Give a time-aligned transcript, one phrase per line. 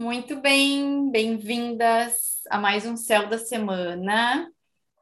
[0.00, 4.50] Muito bem, bem-vindas a mais um Céu da Semana,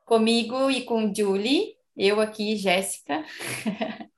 [0.05, 3.25] comigo e com Julie, eu aqui, Jéssica.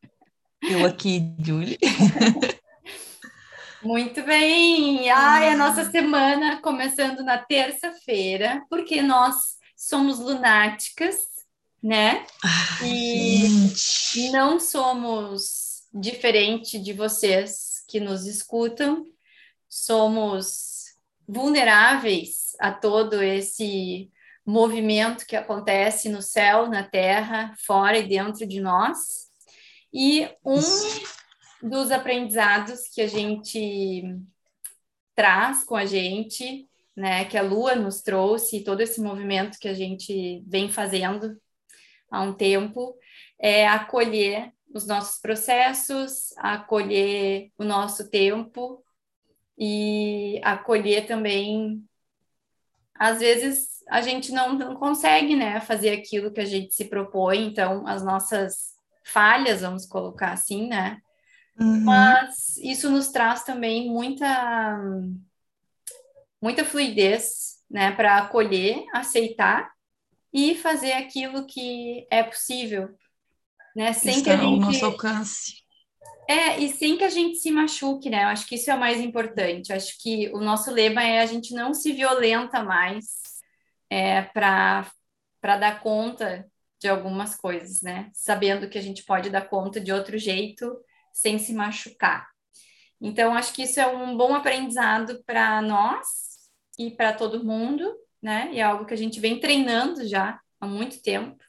[0.63, 1.79] Eu aqui, Julie.
[3.85, 5.11] Muito bem!
[5.11, 11.19] Ai, a nossa semana começando na terça-feira, porque nós somos lunáticas,
[11.83, 12.24] né?
[12.42, 14.33] Ai, E gente.
[14.33, 19.05] não somos diferente de vocês que nos escutam,
[19.66, 20.70] somos
[21.30, 24.11] vulneráveis a todo esse
[24.45, 29.30] movimento que acontece no céu, na terra, fora e dentro de nós.
[29.93, 30.61] E um
[31.62, 34.03] dos aprendizados que a gente
[35.15, 39.75] traz com a gente, né, que a Lua nos trouxe, todo esse movimento que a
[39.75, 41.41] gente vem fazendo
[42.11, 42.97] há um tempo,
[43.39, 48.84] é acolher os nossos processos, acolher o nosso tempo
[49.60, 51.84] e acolher também.
[52.94, 57.47] Às vezes a gente não, não consegue, né, fazer aquilo que a gente se propõe,
[57.47, 60.98] então as nossas falhas, vamos colocar assim, né?
[61.58, 61.81] Uhum.
[61.81, 64.81] Mas isso nos traz também muita
[66.41, 69.70] muita fluidez, né, para acolher, aceitar
[70.33, 72.88] e fazer aquilo que é possível,
[73.77, 75.61] né, sem que a Está ao gente nosso alcance.
[76.29, 78.23] É, e sem que a gente se machuque, né?
[78.23, 79.70] Eu acho que isso é o mais importante.
[79.70, 83.06] Eu acho que o nosso lema é a gente não se violenta mais
[83.91, 84.87] é, para
[85.43, 86.47] dar conta
[86.81, 88.11] de algumas coisas, né?
[88.15, 90.78] Sabendo que a gente pode dar conta de outro jeito
[91.12, 92.28] sem se machucar.
[93.01, 96.06] Então, acho que isso é um bom aprendizado para nós
[96.78, 98.51] e para todo mundo, né?
[98.53, 101.43] E é algo que a gente vem treinando já há muito tempo.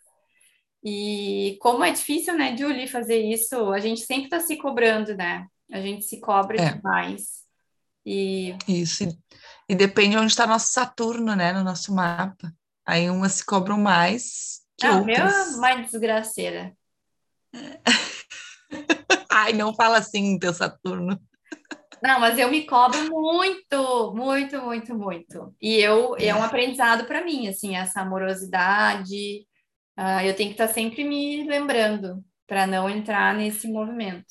[0.84, 5.46] E como é difícil, né, Julie, fazer isso, a gente sempre está se cobrando, né?
[5.72, 6.74] A gente se cobra É.
[6.74, 7.42] demais.
[8.06, 9.04] E Isso.
[9.04, 9.18] E,
[9.70, 12.52] e depende onde está nosso Saturno, né, no nosso mapa.
[12.86, 15.56] Aí umas se cobram mais que ah, o meu é outras.
[15.56, 16.74] uma desgraceira.
[19.30, 21.20] Ai, não fala assim, teu Saturno.
[22.02, 25.56] Não, mas eu me cobro muito, muito, muito, muito.
[25.62, 29.46] E eu é um aprendizado para mim, assim, essa amorosidade.
[29.96, 34.26] Ah, eu tenho que estar sempre me lembrando para não entrar nesse movimento.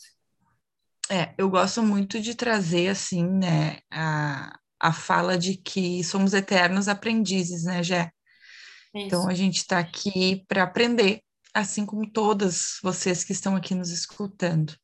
[1.10, 6.86] É, eu gosto muito de trazer, assim, né, a, a fala de que somos eternos
[6.86, 8.12] aprendizes, né, Jé?
[8.94, 11.20] Então, a gente está aqui para aprender,
[11.54, 14.74] assim como todas vocês que estão aqui nos escutando.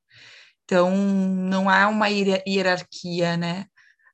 [0.65, 3.67] Então, não há uma hiera- hierarquia, né?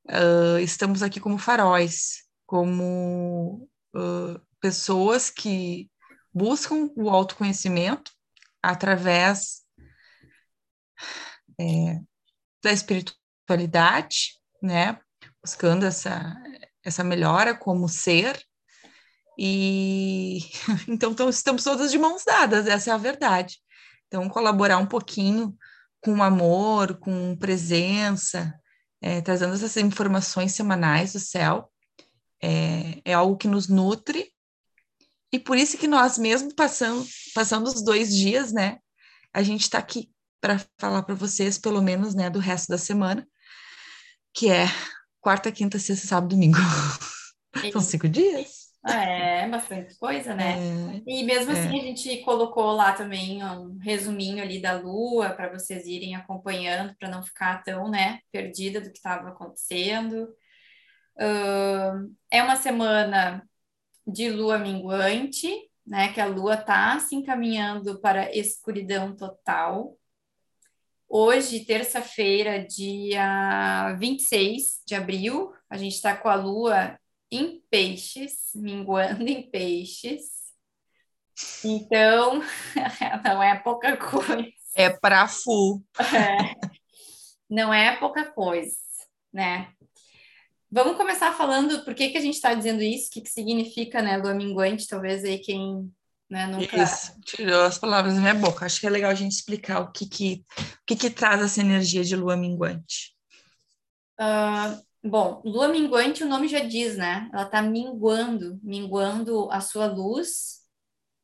[0.08, 5.90] Ah, estamos aqui como faróis, como ah, pessoas que
[6.32, 8.12] buscam o autoconhecimento
[8.62, 9.62] através
[11.60, 12.00] é,
[12.62, 14.98] da espiritualidade, né?
[15.44, 16.34] Buscando essa,
[16.84, 18.40] essa melhora como ser.
[19.38, 20.40] E
[20.88, 23.58] então, estamos todas de mãos dadas, essa é a verdade.
[24.06, 25.56] Então, colaborar um pouquinho
[26.00, 28.54] com amor, com presença,
[29.00, 31.70] é, trazendo essas informações semanais do céu,
[32.42, 34.30] é, é algo que nos nutre.
[35.32, 38.78] E por isso que nós, mesmo passando, passando os dois dias, né,
[39.32, 40.10] a gente está aqui
[40.40, 43.26] para falar para vocês, pelo menos, né, do resto da semana,
[44.34, 44.66] que é
[45.20, 46.58] quarta, quinta, sexta, sábado, domingo.
[47.72, 48.62] São cinco dias.
[48.84, 50.56] É, bastante coisa, né?
[50.58, 51.54] É, E mesmo É.
[51.54, 56.94] assim, a gente colocou lá também um resuminho ali da Lua para vocês irem acompanhando,
[56.98, 60.28] para não ficar tão, né, perdida do que estava acontecendo.
[61.16, 63.46] Ahn, é uma semana
[64.06, 65.52] de lua minguante,
[65.86, 66.12] né?
[66.12, 69.96] Que a lua está se encaminhando para escuridão total.
[71.08, 76.98] Hoje, terça-feira, dia 26 de abril, a gente está com a lua
[77.30, 80.42] em peixes, minguando em peixes.
[81.64, 82.40] Então,
[83.24, 84.48] não é pouca coisa.
[84.74, 85.84] é para full.
[87.48, 88.74] Não é pouca coisa,
[89.30, 89.70] né?
[90.74, 94.00] Vamos começar falando por que, que a gente está dizendo isso, o que, que significa,
[94.00, 95.92] né, lua minguante, talvez aí quem
[96.30, 96.82] né, nunca...
[96.82, 98.64] Isso, tirou as palavras da minha boca.
[98.64, 101.60] Acho que é legal a gente explicar o que que, o que, que traz essa
[101.60, 103.14] energia de lua minguante.
[104.18, 107.28] Ah, bom, lua minguante, o nome já diz, né?
[107.34, 110.62] Ela está minguando, minguando a sua luz,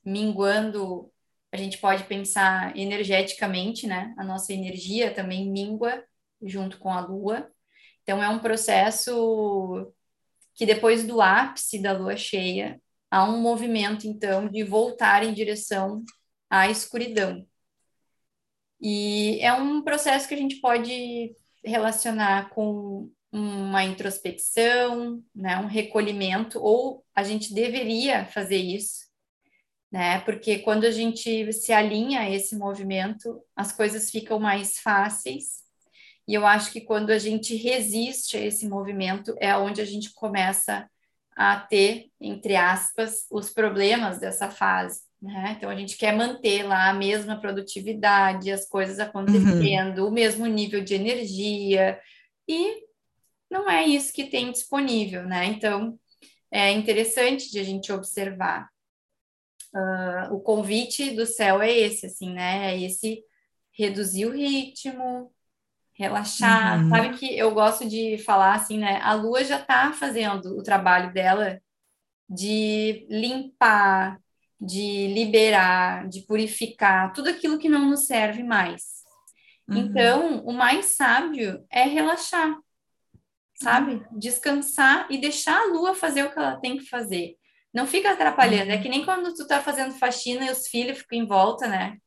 [0.04, 1.10] minguando,
[1.50, 4.14] a gente pode pensar energeticamente, né?
[4.18, 6.04] A nossa energia também mingua
[6.42, 7.50] junto com a lua.
[8.08, 9.92] Então, é um processo
[10.54, 16.02] que depois do ápice da lua cheia, há um movimento, então, de voltar em direção
[16.48, 17.46] à escuridão.
[18.80, 26.58] E é um processo que a gente pode relacionar com uma introspecção, né, um recolhimento,
[26.62, 29.06] ou a gente deveria fazer isso,
[29.92, 30.20] né?
[30.20, 35.67] Porque quando a gente se alinha a esse movimento, as coisas ficam mais fáceis.
[36.28, 40.12] E eu acho que quando a gente resiste a esse movimento é onde a gente
[40.12, 40.88] começa
[41.34, 45.00] a ter, entre aspas, os problemas dessa fase.
[45.22, 45.54] Né?
[45.56, 50.08] Então a gente quer manter lá a mesma produtividade, as coisas acontecendo, uhum.
[50.08, 51.98] o mesmo nível de energia,
[52.46, 52.82] e
[53.50, 55.46] não é isso que tem disponível, né?
[55.46, 55.98] Então
[56.50, 58.68] é interessante de a gente observar.
[59.74, 62.74] Uh, o convite do céu é esse, assim, né?
[62.74, 63.22] É esse
[63.72, 65.32] reduzir o ritmo,
[65.98, 66.80] relaxar.
[66.82, 66.90] Uhum.
[66.90, 69.00] Sabe que eu gosto de falar assim, né?
[69.02, 71.60] A lua já está fazendo o trabalho dela
[72.28, 74.20] de limpar,
[74.60, 78.98] de liberar, de purificar tudo aquilo que não nos serve mais.
[79.68, 79.78] Uhum.
[79.78, 82.56] Então, o mais sábio é relaxar,
[83.54, 84.02] sabe?
[84.12, 87.34] Descansar e deixar a lua fazer o que ela tem que fazer.
[87.74, 88.70] Não fica atrapalhando.
[88.70, 88.82] É uhum.
[88.82, 91.98] que nem quando tu tá fazendo faxina e os filhos ficam em volta, né?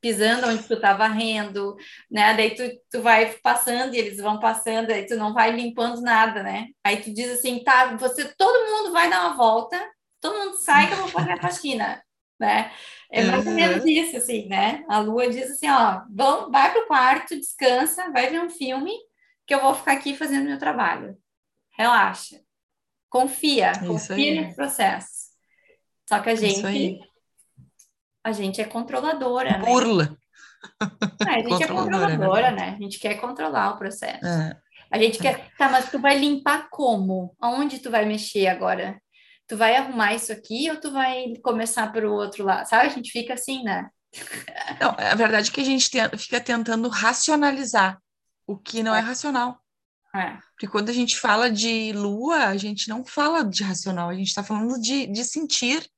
[0.00, 1.76] Pisando onde tu tá varrendo,
[2.10, 2.34] né?
[2.34, 6.42] Daí tu, tu vai passando e eles vão passando, aí tu não vai limpando nada,
[6.42, 6.68] né?
[6.84, 9.78] Aí tu diz assim, tá, você, todo mundo vai dar uma volta
[10.20, 12.02] todo mundo sai que eu vou fazer a faxina,
[12.38, 12.72] né?
[13.10, 14.84] É mais ou menos isso, assim, né?
[14.88, 18.92] A Lua diz assim, ó, vão, vai pro quarto, descansa, vai ver um filme,
[19.46, 21.16] que eu vou ficar aqui fazendo meu trabalho.
[21.76, 22.40] Relaxa.
[23.08, 25.28] Confia, confia no processo.
[26.06, 27.00] Só que a gente,
[28.28, 29.64] a gente é controladora, né?
[29.64, 30.16] Burla.
[31.26, 32.76] É, a gente é controladora, né?
[32.76, 34.26] A gente quer controlar o processo.
[34.26, 34.56] É.
[34.90, 37.34] A gente quer, tá, mas tu vai limpar como?
[37.40, 38.98] Aonde tu vai mexer agora?
[39.48, 42.68] tu vai arrumar isso aqui ou tu vai começar para o outro lado?
[42.68, 42.86] Sabe?
[42.86, 43.88] A gente fica assim, né?
[44.80, 48.00] Não, a verdade é que a gente fica tentando racionalizar
[48.46, 49.58] o que não é, é racional.
[50.14, 50.38] É.
[50.52, 54.28] Porque quando a gente fala de lua, a gente não fala de racional, a gente
[54.28, 55.88] está falando de, de sentir.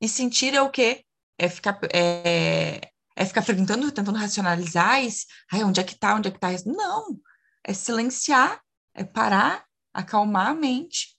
[0.00, 1.04] E sentir é o quê?
[1.38, 2.80] É ficar, é,
[3.14, 5.08] é ficar perguntando, tentando racionalizar, e,
[5.52, 6.48] Ai, onde é que tá, onde é que tá?
[6.64, 7.18] Não,
[7.64, 8.60] é silenciar,
[8.94, 11.16] é parar, acalmar a mente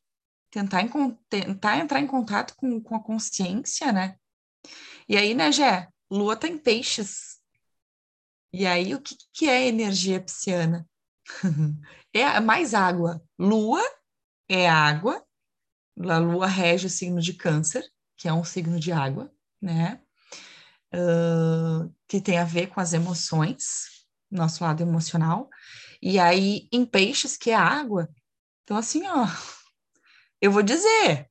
[0.50, 0.84] tentar,
[1.30, 4.18] tentar entrar em contato com, com a consciência, né?
[5.08, 5.88] E aí, né, Gé?
[6.10, 7.38] Lua tá em peixes.
[8.52, 10.88] E aí, o que, que é energia pisciana?
[12.14, 13.22] é mais água.
[13.38, 13.82] Lua
[14.50, 15.24] é água.
[16.00, 17.84] A lua rege o signo de câncer,
[18.16, 19.32] que é um signo de água,
[19.62, 20.02] né?
[20.94, 25.50] Uh, que tem a ver com as emoções, nosso lado emocional.
[26.02, 28.10] E aí, em peixes, que é água.
[28.64, 29.28] Então, assim, ó,
[30.42, 31.30] eu vou dizer,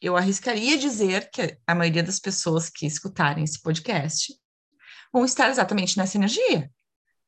[0.00, 4.32] eu arriscaria dizer que a maioria das pessoas que escutarem esse podcast
[5.12, 6.70] vão estar exatamente nessa energia.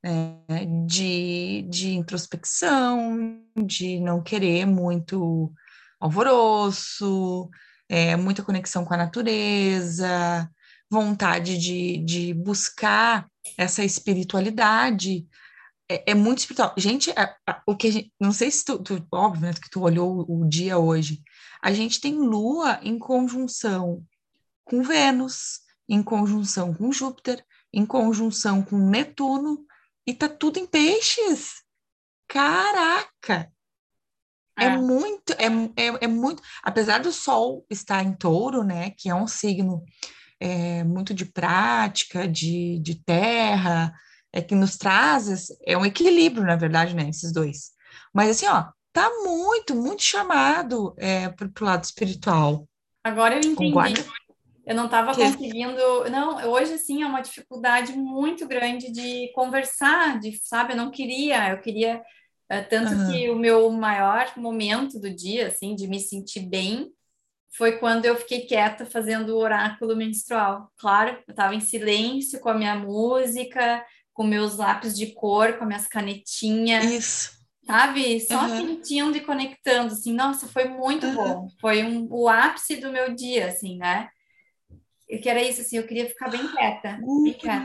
[0.03, 0.67] Né?
[0.87, 5.53] De, de introspecção, de não querer muito
[6.01, 7.51] alvoroço,
[7.89, 10.49] é, muita conexão com a natureza,
[10.91, 15.27] vontade de, de buscar essa espiritualidade,
[15.89, 16.75] é, é, muito espiritual.
[16.77, 17.35] Gente, é,
[17.67, 20.49] o que gente, não sei se tu, tu, óbvio, né, que tu olhou o, o
[20.49, 21.23] dia hoje.
[21.63, 24.05] A gente tem Lua em conjunção
[24.65, 29.65] com Vênus, em conjunção com Júpiter, em conjunção com Netuno,
[30.07, 31.63] e tá tudo em peixes.
[32.27, 33.53] Caraca!
[34.59, 36.43] É, é muito, é, é, é, muito.
[36.63, 38.91] Apesar do Sol estar em touro, né?
[38.91, 39.85] Que é um signo
[40.41, 43.93] é, muito de prática, de, de terra,
[44.33, 47.73] é que nos traz é um equilíbrio, na verdade, né, esses dois.
[48.13, 52.67] Mas assim, ó, tá muito, muito chamado é, para o lado espiritual.
[53.05, 53.55] Agora eu entendi.
[53.57, 54.05] Concorda?
[54.67, 56.09] Eu não estava conseguindo.
[56.11, 61.51] Não, hoje assim é uma dificuldade muito grande de conversar, de sabe, eu não queria,
[61.51, 62.01] eu queria
[62.49, 63.11] é, tanto uhum.
[63.11, 66.93] que o meu maior momento do dia, assim, de me sentir bem,
[67.51, 70.71] foi quando eu fiquei quieta fazendo o oráculo menstrual.
[70.79, 75.65] Claro, eu estava em silêncio com a minha música, com meus lápis de cor, com
[75.65, 76.85] minhas canetinhas.
[76.85, 77.41] Isso.
[77.67, 78.21] Sabe?
[78.21, 78.57] Só uhum.
[78.57, 81.15] sentindo e conectando, assim, nossa, foi muito uhum.
[81.15, 81.49] bom.
[81.61, 84.09] Foi um, o ápice do meu dia, assim, né?
[85.19, 87.01] que era isso, assim, eu queria ficar bem quieta.
[87.41, 87.65] Quieta.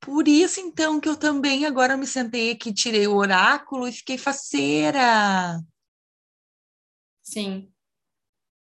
[0.00, 4.18] Por isso, então, que eu também agora me sentei aqui, tirei o oráculo e fiquei
[4.18, 5.60] faceira.
[7.28, 7.68] Sim.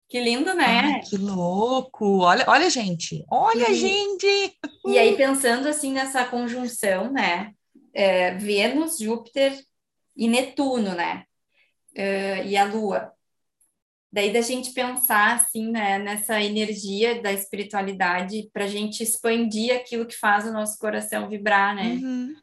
[0.10, 0.66] Que lindo, né?
[0.66, 2.20] Ai, que louco!
[2.22, 3.24] Olha, olha, gente!
[3.30, 4.58] Olha, e, gente!
[4.86, 7.54] E aí, pensando assim nessa conjunção, né?
[7.94, 9.54] É, Vênus, Júpiter
[10.16, 11.24] e Netuno, né?
[11.94, 13.14] É, e a Lua.
[14.12, 20.08] Daí da gente pensar assim, né, nessa energia da espiritualidade para a gente expandir aquilo
[20.08, 22.00] que faz o nosso coração vibrar, né?
[22.02, 22.34] Uhum.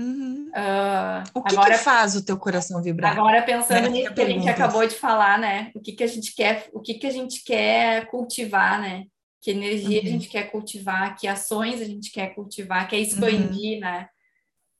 [0.00, 0.48] Uhum.
[0.48, 3.12] Uh, o que, agora, que, faz o teu coração vibrar?
[3.12, 3.88] Agora pensando né?
[3.90, 5.70] nisso que a gente acabou de falar, né?
[5.74, 9.04] O que, que a gente quer, o que, que a gente quer cultivar, né?
[9.42, 10.06] Que energia uhum.
[10.06, 13.80] a gente quer cultivar, que ações a gente quer cultivar, quer expandir, uhum.
[13.80, 14.08] né?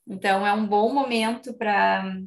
[0.09, 2.19] Então é um bom momento para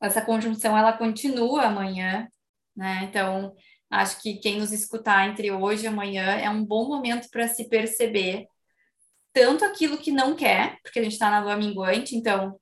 [0.00, 2.28] essa conjunção ela continua amanhã,
[2.76, 3.08] né?
[3.10, 3.52] Então
[3.90, 7.68] acho que quem nos escutar entre hoje e amanhã é um bom momento para se
[7.68, 8.46] perceber
[9.34, 12.58] tanto aquilo que não quer, porque a gente está na lua minguante, então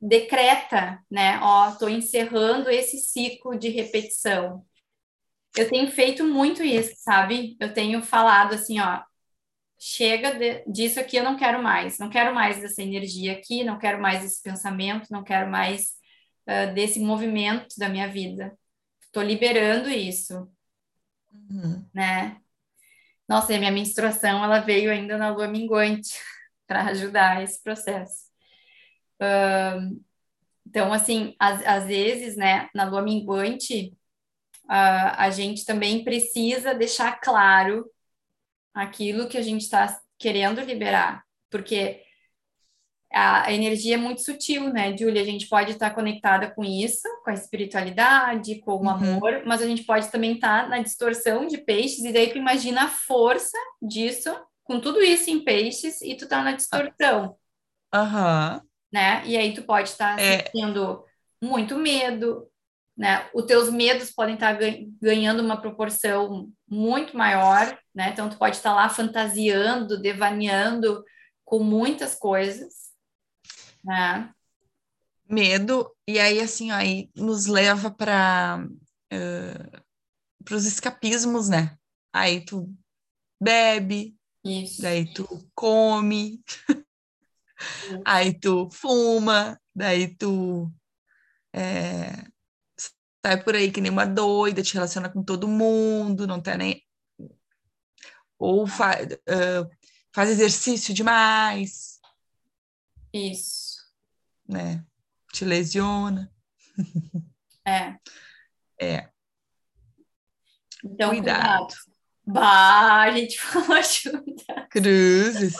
[0.00, 1.38] decreta, né?
[1.40, 4.66] Ó, estou encerrando esse ciclo de repetição.
[5.56, 7.56] Eu tenho feito muito isso, sabe?
[7.60, 9.00] Eu tenho falado assim, ó,
[9.78, 13.78] chega de, disso aqui, eu não quero mais, não quero mais dessa energia aqui, não
[13.78, 15.92] quero mais esse pensamento, não quero mais
[16.48, 18.58] uh, desse movimento da minha vida.
[19.02, 20.50] Estou liberando isso,
[21.32, 21.86] uhum.
[21.94, 22.40] né?
[23.32, 26.20] Nossa, e a minha menstruação, ela veio ainda na lua minguante
[26.68, 28.26] para ajudar esse processo.
[30.66, 33.96] Então, assim, às, às, vezes, né, na lua minguante,
[34.64, 37.90] uh, a gente também precisa deixar claro
[38.74, 42.02] aquilo que a gente está querendo liberar, porque
[43.14, 45.22] a, energia é muito sutil, né, Julia?
[45.22, 48.88] A gente pode estar conectada com isso, com a espiritualidade, com o uhum.
[48.88, 52.84] amor, mas a gente pode também estar na distorção de peixes, e daí tu imagina
[52.84, 57.36] a força disso, com tudo isso em peixes, e tu tá na distorção.
[57.92, 58.60] Aham.
[58.62, 58.68] Uhum.
[58.92, 59.22] Né?
[59.24, 60.44] E aí tu pode estar é...
[60.44, 61.02] sentindo
[61.42, 62.46] muito medo,
[62.96, 63.26] né?
[63.34, 64.56] Os teus medos podem estar
[65.00, 68.10] ganhando uma proporção muito maior, né?
[68.12, 71.02] Então tu pode estar lá fantasiando, devaneando
[71.44, 72.91] com muitas coisas,
[73.90, 74.28] é.
[75.28, 78.66] Medo, e aí assim, aí nos leva para
[79.12, 81.78] uh, os escapismos, né?
[82.12, 82.70] Aí tu
[83.40, 84.82] bebe, Isso.
[84.82, 86.42] daí tu come,
[88.04, 90.70] aí tu fuma, daí tu
[91.54, 92.12] é,
[93.24, 96.82] sai por aí que nem uma doida, te relaciona com todo mundo, não tá nem.
[98.38, 99.70] Ou fa, uh,
[100.12, 102.00] faz exercício demais.
[103.14, 103.61] Isso
[104.48, 104.84] né?
[105.32, 106.30] Te lesiona.
[107.64, 107.96] É.
[108.80, 109.08] É.
[110.84, 111.68] Então, cuidado.
[111.68, 111.74] cuidado.
[112.26, 114.44] Bah, a gente falou junto.
[114.70, 115.54] Cruzes.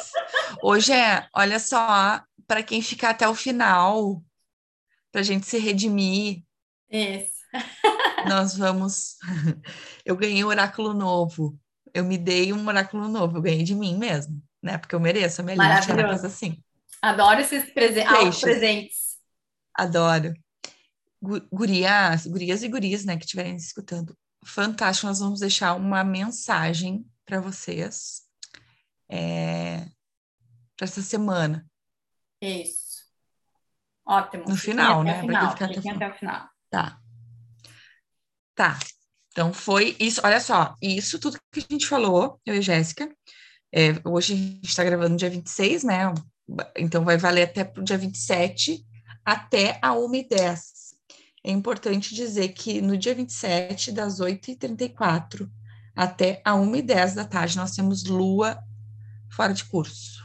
[0.63, 4.23] Hoje é, olha só, para quem ficar até o final,
[5.11, 6.43] para a gente se redimir.
[6.91, 7.43] Isso.
[8.29, 9.17] nós vamos.
[10.05, 11.59] Eu ganhei um oráculo novo.
[11.95, 13.37] Eu me dei um oráculo novo.
[13.37, 14.79] Eu ganhei de mim mesmo, né?
[14.79, 16.63] Porque eu mereço a melhor coisa assim.
[17.03, 18.07] Adoro esses presen
[18.41, 19.19] presentes.
[19.75, 20.33] Adoro.
[21.21, 24.17] Gurias, gurias e guris, né, que estiverem escutando.
[24.45, 28.23] Fantástico, nós vamos deixar uma mensagem para vocês
[29.09, 29.85] é,
[30.77, 31.67] para essa semana.
[32.41, 33.05] Isso.
[34.07, 34.45] Ótimo.
[34.49, 35.21] No final, né?
[35.21, 35.53] Final.
[35.53, 36.49] Ficar até, até o final.
[36.71, 37.01] Tá.
[38.55, 38.79] Tá.
[39.29, 40.21] Então foi isso.
[40.25, 43.09] Olha só, isso tudo que a gente falou, eu e Jéssica.
[43.73, 46.13] É, hoje a gente está gravando dia 26, né?
[46.77, 48.85] Então, vai valer até para o dia 27,
[49.25, 50.83] até a 1h10.
[51.45, 55.51] É importante dizer que no dia 27, das 8h34
[55.95, 58.63] até a 1h10 da tarde, nós temos lua
[59.31, 60.23] fora de curso.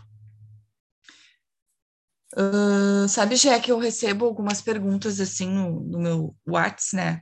[2.36, 7.22] Uh, sabe, Jé, que eu recebo algumas perguntas assim no, no meu WhatsApp, né?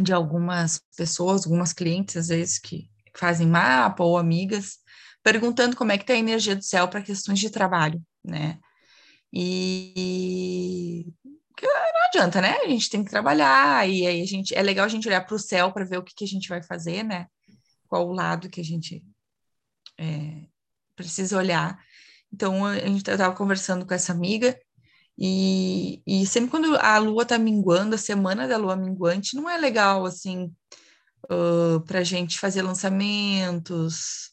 [0.00, 4.78] De algumas pessoas, algumas clientes, às vezes, que fazem mapa ou amigas,
[5.22, 8.58] perguntando como é que está a energia do céu para questões de trabalho né?
[9.32, 11.06] E
[11.62, 12.58] não adianta, né?
[12.64, 15.34] A gente tem que trabalhar e aí a gente é legal a gente olhar para
[15.34, 17.26] o céu para ver o que, que a gente vai fazer, né?
[17.88, 19.04] Qual o lado que a gente
[19.98, 20.46] é,
[20.94, 21.78] precisa olhar.
[22.32, 24.58] Então a gente estava conversando com essa amiga
[25.18, 29.56] e, e sempre quando a lua está minguando, a semana da lua minguante, não é
[29.56, 30.52] legal assim
[31.30, 34.32] uh, para a gente fazer lançamentos,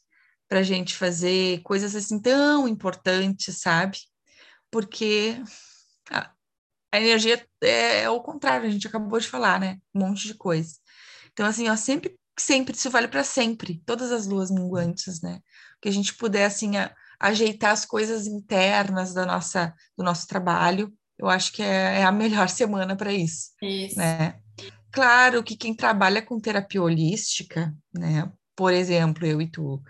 [0.53, 3.97] para a gente fazer coisas assim tão importantes, sabe?
[4.69, 5.35] Porque
[6.11, 6.29] a,
[6.91, 9.79] a energia é, é, o contrário, a gente acabou de falar, né?
[9.95, 10.75] Um monte de coisa.
[11.31, 15.39] Então, assim, ó, sempre, sempre, isso vale para sempre, todas as luas minguantes, né?
[15.81, 20.93] Que a gente puder, assim, a, ajeitar as coisas internas da nossa, do nosso trabalho,
[21.17, 23.53] eu acho que é, é a melhor semana para isso.
[23.59, 23.97] Isso.
[23.97, 24.39] Né?
[24.91, 28.31] Claro que quem trabalha com terapia holística, né?
[28.55, 29.81] Por exemplo, eu e tu,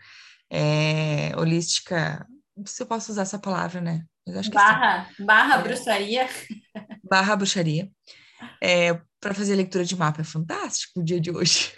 [0.53, 2.27] é, holística,
[2.63, 4.05] se eu posso usar essa palavra, né?
[4.53, 6.29] barra, barra é, bruxaria.
[7.03, 7.89] Barra bruxaria.
[8.61, 11.73] É, para fazer leitura de mapa é fantástico o dia de hoje.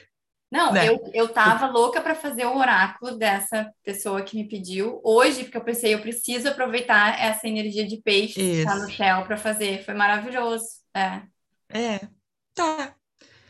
[0.51, 0.87] Não, né?
[0.87, 5.57] eu, eu tava louca para fazer o oráculo dessa pessoa que me pediu hoje, porque
[5.57, 8.97] eu pensei, eu preciso aproveitar essa energia de peixe que tá no Isso.
[8.97, 9.83] céu para fazer.
[9.83, 10.65] Foi maravilhoso.
[10.93, 11.21] É.
[11.69, 11.99] É,
[12.53, 12.93] tá.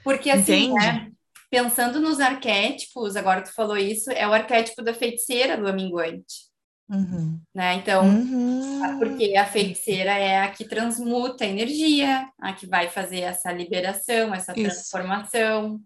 [0.03, 0.74] Porque assim, Entende?
[0.74, 1.12] né?
[1.55, 6.50] Pensando nos arquétipos, agora tu falou isso, é o arquétipo da feiticeira do minguante,
[6.89, 7.39] Uhum.
[7.53, 7.75] né?
[7.75, 9.00] Então, Uhum.
[9.00, 14.33] porque a feiticeira é a que transmuta a energia, a que vai fazer essa liberação,
[14.33, 14.63] essa Isso.
[14.63, 15.79] transformação,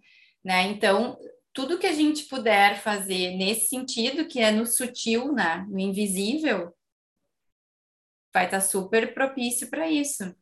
[0.44, 0.64] né?
[0.64, 1.16] Então,
[1.54, 5.68] tudo que a gente puder fazer nesse sentido, que é no sutil, né?
[5.70, 6.76] No invisível,
[8.34, 10.36] vai estar super propício para isso.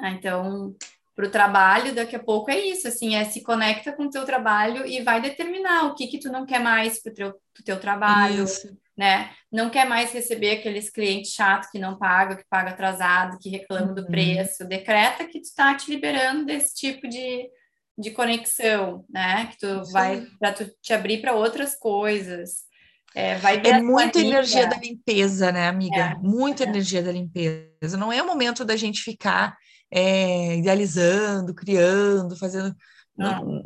[0.00, 0.74] Ah, então,
[1.16, 4.24] para o trabalho, daqui a pouco é isso, assim, é se conecta com o teu
[4.26, 7.64] trabalho e vai determinar o que que tu não quer mais para o teu, pro
[7.64, 8.68] teu trabalho, Isso.
[8.94, 9.30] né?
[9.50, 13.94] Não quer mais receber aqueles clientes chatos que não pagam, que pagam atrasado, que reclamam
[13.94, 14.08] do Uhum.
[14.08, 14.66] preço.
[14.68, 17.48] Decreta que tu está te liberando desse tipo de,
[17.96, 19.46] de conexão, né?
[19.52, 22.66] Que tu vai para tu te abrir para outras coisas.
[23.14, 24.36] É, É muita amiga.
[24.36, 25.96] energia da limpeza, né, amiga?
[25.96, 26.66] É, Muita é.
[26.68, 27.96] energia da limpeza.
[27.96, 29.56] Não é o momento da gente ficar
[29.90, 32.74] é, idealizando, criando, fazendo.
[33.16, 33.62] Não,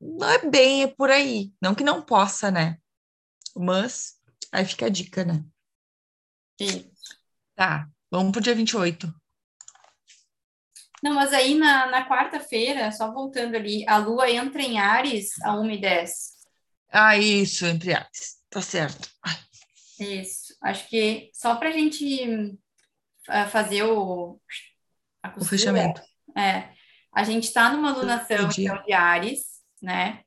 [0.00, 1.52] não é bem é por aí.
[1.60, 2.78] Não que não possa, né?
[3.54, 4.14] Mas
[4.52, 5.44] aí fica a dica, né?
[6.60, 7.18] Isso.
[7.54, 9.12] Tá, vamos pro dia 28.
[11.02, 15.52] Não, mas aí na, na quarta-feira, só voltando ali, a lua entra em Ares a
[15.52, 16.36] 1h10.
[16.90, 18.36] Ah, isso, entre as.
[18.48, 19.08] Tá certo.
[19.22, 19.36] Ai,
[20.00, 20.56] Isso.
[20.62, 22.58] Acho que só para a gente
[23.28, 24.40] ah, fazer o,
[25.36, 26.00] o fechamento.
[26.36, 26.70] é,
[27.12, 30.20] a gente está numa alunação então, de Ares, né?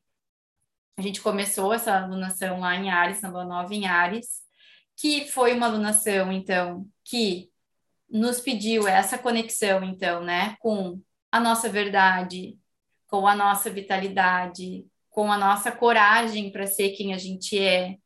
[0.97, 4.41] A gente começou essa alunação lá em Ares, na Lua Nova em Ares,
[4.97, 7.49] que foi uma alunação, então, que
[8.09, 10.99] nos pediu essa conexão, então, né, com
[11.31, 12.57] a nossa verdade,
[13.07, 17.97] com a nossa vitalidade, com a nossa coragem para ser quem a gente é,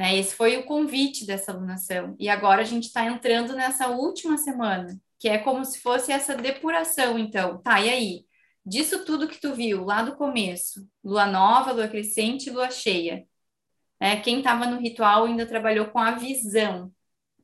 [0.00, 0.16] né?
[0.16, 2.16] Esse foi o convite dessa alunação.
[2.18, 6.34] E agora a gente está entrando nessa última semana, que é como se fosse essa
[6.34, 7.60] depuração, então.
[7.60, 8.26] Tá, e aí?
[8.64, 13.26] Disso tudo que tu viu lá do começo, lua nova, lua crescente lua cheia.
[14.00, 14.18] Né?
[14.22, 16.90] Quem estava no ritual ainda trabalhou com a visão.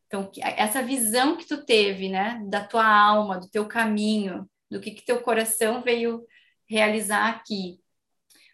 [0.06, 4.92] Então, essa visão que tu teve, né, da tua alma, do teu caminho, do que
[4.92, 6.24] que teu coração veio
[6.66, 7.78] realizar aqui.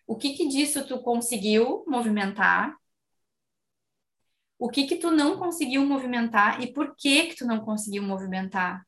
[0.09, 2.82] O que que disso tu conseguiu movimentar?
[4.63, 8.87] O que que tu não conseguiu movimentar e por que que tu não conseguiu movimentar?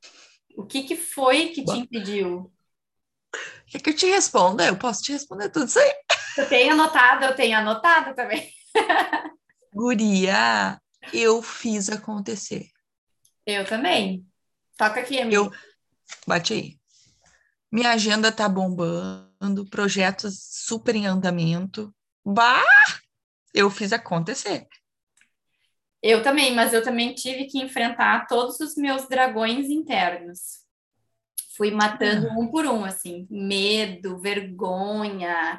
[0.56, 2.48] O que que foi que te impediu?
[3.66, 4.64] Quer que eu te responda?
[4.64, 5.92] Eu posso te responder tudo isso aí.
[6.38, 8.48] Eu tenho anotado, eu tenho anotado também.
[9.74, 10.80] Guria,
[11.12, 12.68] eu fiz acontecer.
[13.44, 14.24] Eu também.
[14.78, 15.34] Toca aqui, amigo.
[15.34, 15.52] Eu,
[16.24, 16.78] bate aí.
[17.72, 21.92] Minha agenda tá bombando, projetos super em andamento.
[22.24, 22.62] Bah!
[23.52, 24.68] Eu fiz acontecer.
[26.06, 30.62] Eu também, mas eu também tive que enfrentar todos os meus dragões internos.
[31.56, 32.38] Fui matando Ah.
[32.38, 35.58] um por um, assim, medo, vergonha,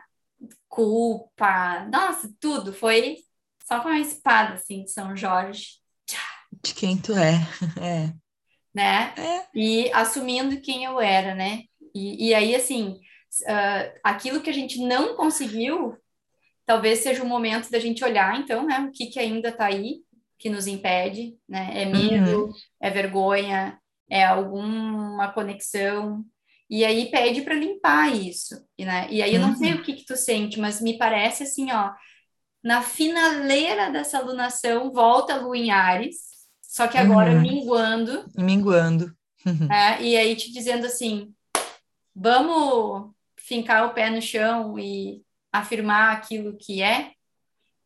[0.70, 2.72] culpa, nossa, tudo.
[2.72, 3.18] Foi
[3.68, 5.80] só com a espada, assim, de São Jorge,
[6.64, 7.40] De quem tu é.
[7.82, 8.14] É.
[8.74, 9.14] né?
[9.18, 9.48] É.
[9.56, 11.64] E assumindo quem eu era, né?
[11.94, 13.00] E, e aí, assim,
[13.48, 15.98] ah, aquilo que a gente não conseguiu,
[16.68, 18.80] talvez seja o momento da gente olhar, então, né?
[18.82, 20.04] O que que ainda tá aí,
[20.38, 21.72] que nos impede, né?
[21.82, 22.50] É medo,
[22.82, 26.24] é vergonha, é alguma conexão.
[26.70, 29.08] E aí pede para limpar isso, e, né?
[29.12, 29.56] E aí eu não Uhum.
[29.56, 31.92] sei o que que tu sente, mas me parece assim, ó,
[32.64, 36.18] na finaleira dessa alunação volta a lua em Ares,
[36.62, 37.42] só que agora Uhum.
[37.42, 39.16] minguando, E minguando.
[39.70, 40.02] né?
[40.02, 41.34] E aí te dizendo assim,
[42.16, 47.14] vamos fincar o pé no chão e afirmar aquilo que é,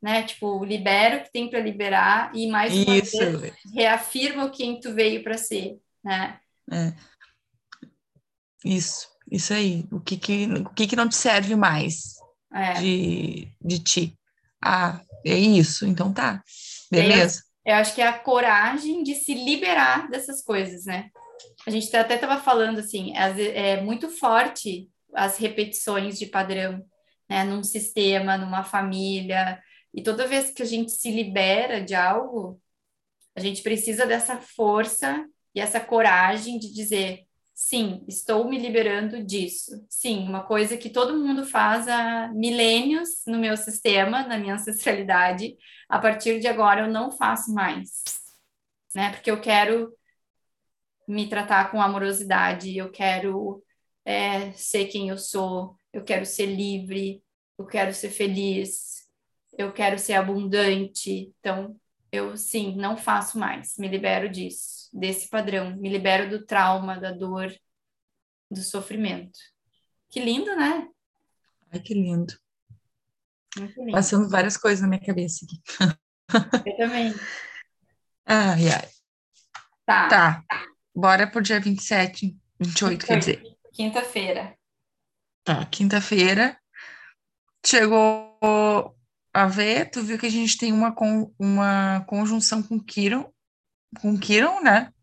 [0.02, 0.24] né?
[0.24, 3.18] Tipo, libera o que tem para liberar e mais uma Isso.
[3.18, 6.40] vez reafirma o quem tu veio para ser, né?
[6.72, 6.94] É.
[8.64, 9.08] Isso.
[9.32, 9.86] Isso aí.
[9.92, 12.16] O que que, o que que não te serve mais
[12.54, 12.74] É.
[12.74, 14.18] de, de ti?
[14.64, 15.86] Ah, é isso.
[15.86, 16.44] Então tá.
[16.92, 17.44] Beleza?
[17.66, 21.10] Eu acho que é a coragem de se liberar dessas coisas, né?
[21.68, 26.84] A gente até estava falando assim, é muito forte as repetições de padrão,
[27.30, 27.44] né?
[27.44, 29.62] Num sistema, numa família.
[30.00, 32.58] E toda vez que a gente se libera de algo,
[33.36, 39.86] a gente precisa dessa força e essa coragem de dizer, sim, estou me liberando disso.
[39.90, 45.58] Sim, uma coisa que todo mundo faz há milênios no meu sistema, na minha ancestralidade,
[45.90, 48.02] a partir de agora eu não faço mais,
[48.96, 49.12] né?
[49.12, 49.94] Porque eu quero
[51.06, 53.62] me tratar com amorosidade, eu quero
[54.06, 57.22] é, ser quem eu sou, eu quero ser livre,
[57.58, 58.99] eu quero ser feliz,
[59.58, 61.34] eu quero ser abundante.
[61.40, 61.76] Então,
[62.12, 67.12] eu sim, não faço mais, me libero disso, desse padrão, me libero do trauma, da
[67.12, 67.54] dor,
[68.50, 69.38] do sofrimento.
[70.10, 70.88] Que lindo, né?
[71.72, 72.34] Ai, que lindo.
[73.56, 73.92] lindo.
[73.92, 75.62] Passando várias coisas na minha cabeça aqui.
[76.70, 77.14] Eu também.
[78.26, 78.90] Ai, ai.
[79.86, 80.08] Tá.
[80.08, 80.44] Tá.
[80.96, 83.44] Bora pro dia 27, 28, 28 quer dizer.
[83.74, 84.56] Quinta-feira.
[85.44, 86.60] Tá, quinta-feira.
[87.66, 88.96] Chegou
[89.34, 93.32] a ver, tu viu que a gente tem uma, con, uma conjunção com Kiron,
[94.02, 94.94] com Kiron, né?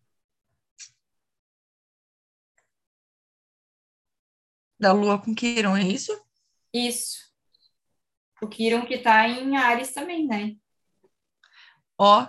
[4.79, 6.13] Da Lua com Kiron, é isso?
[6.73, 7.33] Isso.
[8.43, 10.57] O Kiron que tá em Ares também, né?
[11.97, 12.29] Ó.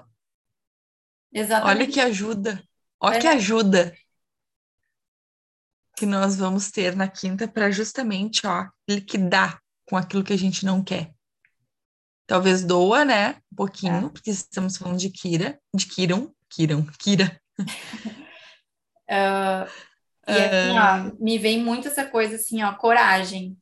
[1.34, 1.78] Exatamente.
[1.78, 2.64] Olha que ajuda.
[3.00, 3.20] Ó é.
[3.20, 3.96] que ajuda
[5.98, 10.64] que nós vamos ter na quinta para justamente, ó, liquidar com aquilo que a gente
[10.64, 11.17] não quer.
[12.28, 13.38] Talvez doa, né?
[13.54, 14.10] Um pouquinho, é.
[14.10, 17.40] porque estamos falando de Kira, de Kiron, Kiron, Kira.
[17.58, 17.64] uh,
[20.28, 23.58] e assim, ó, me vem muito essa coisa assim, ó, coragem.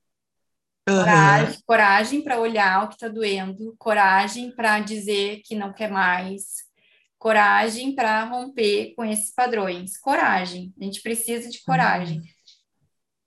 [0.87, 1.61] Coragem, uhum.
[1.65, 6.63] coragem para olhar o que está doendo, coragem para dizer que não quer mais,
[7.17, 9.97] coragem para romper com esses padrões.
[9.97, 12.19] Coragem, a gente precisa de coragem.
[12.19, 12.25] Uhum.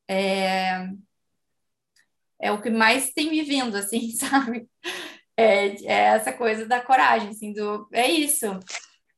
[0.08, 0.88] É,
[2.40, 4.68] é o que mais tem me vindo, assim, sabe?
[5.38, 8.46] É, é essa coisa da coragem, assim, do, é isso.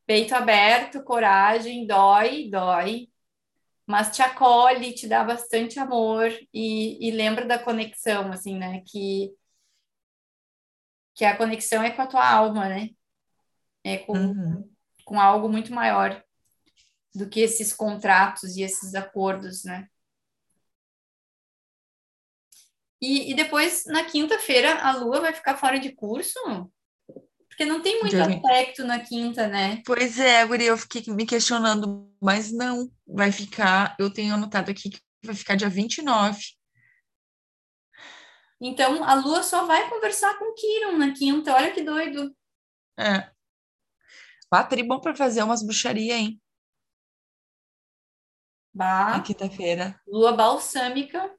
[0.04, 3.08] Peito aberto, coragem, dói, dói,
[3.86, 8.82] mas te acolhe, te dá bastante amor e, e lembra da conexão, assim, né?
[8.86, 9.32] Que,
[11.14, 12.90] que a conexão é com a tua alma, né?
[13.82, 14.70] É com, uhum.
[15.06, 16.22] com algo muito maior
[17.14, 19.88] do que esses contratos e esses acordos, né?
[23.00, 26.38] E, e depois, na quinta-feira, a Lua vai ficar fora de curso?
[27.48, 29.82] Porque não tem muito aspecto na quinta, né?
[29.86, 34.90] Pois é, Guri, eu fiquei me questionando, mas não, vai ficar, eu tenho anotado aqui
[34.90, 36.38] que vai ficar dia 29.
[38.60, 42.34] Então, a Lua só vai conversar com o Kiron na quinta, olha que doido.
[42.98, 43.30] É.
[44.50, 46.42] Bah, bom para fazer umas bruxarias, hein?
[48.74, 49.16] Bah.
[49.16, 49.98] Na quinta-feira.
[50.06, 51.34] Lua balsâmica.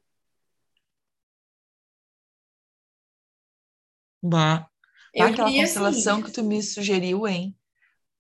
[4.21, 4.67] Bah.
[5.13, 7.55] Eu aquela assim, constelação assim, que tu me sugeriu, hein?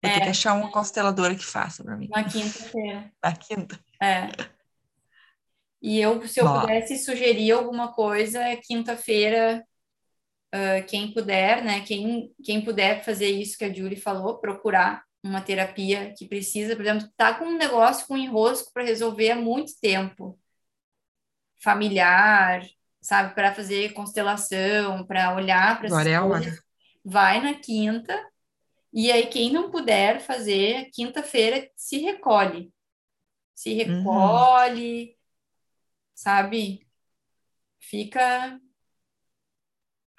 [0.02, 2.08] Vou é, ter que achar uma consteladora que faça para mim.
[2.10, 3.12] Na quinta-feira.
[3.22, 3.80] Na quinta.
[4.02, 4.30] É.
[5.82, 6.62] E eu, se eu bah.
[6.62, 9.66] pudesse sugerir alguma coisa, é quinta-feira,
[10.54, 11.82] uh, quem puder, né?
[11.82, 16.82] Quem, quem puder fazer isso que a Julie falou, procurar uma terapia que precisa, por
[16.82, 20.40] exemplo, tá com um negócio com enrosco para resolver há muito tempo.
[21.62, 22.66] Familiar,
[23.02, 26.62] sabe, para fazer constelação, para olhar para essas é coisas,
[27.04, 28.18] vai na quinta,
[28.92, 32.72] e aí quem não puder fazer, quinta-feira se recolhe.
[33.54, 33.78] Se uhum.
[33.78, 35.16] recolhe, uhum.
[36.16, 36.88] sabe?
[37.80, 38.60] Fica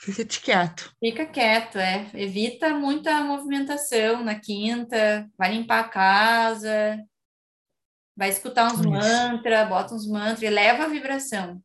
[0.02, 0.96] Fica quieto.
[0.98, 2.10] Fica quieto, é.
[2.14, 6.98] Evita muita movimentação na quinta, vai limpar a casa,
[8.16, 11.62] vai escutar uns mantras, bota uns mantras, eleva a vibração.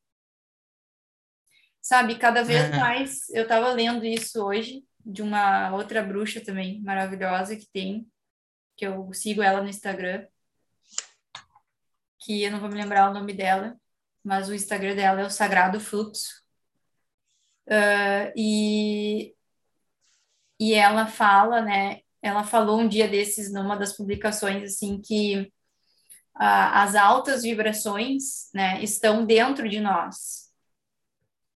[1.86, 2.80] Sabe, cada vez é.
[2.80, 8.12] mais, eu estava lendo isso hoje, de uma outra bruxa também maravilhosa que tem,
[8.76, 10.26] que eu sigo ela no Instagram,
[12.18, 13.80] que eu não vou me lembrar o nome dela,
[14.24, 16.42] mas o Instagram dela é o Sagrado Fluxo.
[17.68, 19.36] Uh, e,
[20.60, 22.00] e ela fala, né?
[22.20, 25.54] Ela falou um dia desses numa das publicações assim que
[26.36, 30.45] uh, as altas vibrações, né, estão dentro de nós.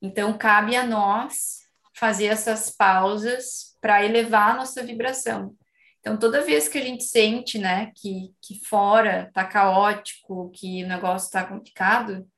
[0.01, 5.55] Então, cabe a nós fazer essas pausas para elevar a nossa vibração.
[5.99, 10.87] Então, toda vez que a gente sente, né, que, que fora tá caótico, que o
[10.87, 12.29] negócio está complicado,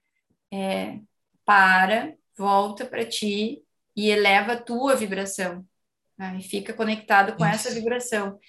[0.51, 0.99] é,
[1.45, 3.61] para, volta para ti
[3.95, 5.67] e eleva a tua vibração.
[6.17, 7.67] Né, e fica conectado com isso.
[7.67, 8.39] essa vibração.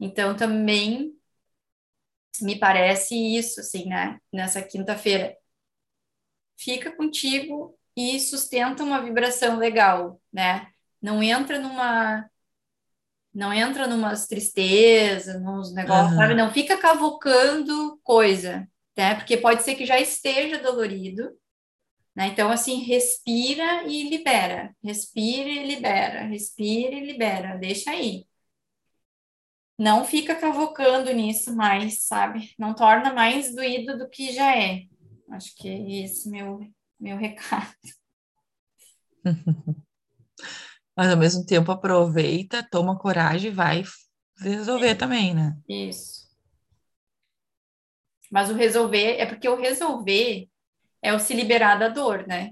[0.00, 1.12] Então, também
[2.42, 5.36] me parece isso, assim, né, nessa quinta-feira.
[6.58, 10.68] Fica contigo e sustenta uma vibração legal, né?
[11.00, 12.28] Não entra numa
[13.32, 16.16] não entra numas tristezas, nos negócios, uhum.
[16.18, 16.34] sabe?
[16.34, 19.14] Não fica cavocando coisa, né?
[19.14, 21.30] Porque pode ser que já esteja dolorido,
[22.14, 22.28] né?
[22.28, 28.26] Então, assim, respira e libera, respira e libera, respira e libera, deixa aí.
[29.78, 32.54] Não fica cavocando nisso mais, sabe?
[32.58, 34.84] Não torna mais doído do que já é.
[35.30, 36.60] Acho que é esse meu
[36.98, 37.74] meu recado.
[40.96, 43.84] Mas ao mesmo tempo aproveita, toma coragem e vai
[44.38, 45.56] resolver também, né?
[45.68, 46.26] Isso.
[48.30, 50.48] Mas o resolver é porque o resolver
[51.02, 52.50] é o se liberar da dor, né?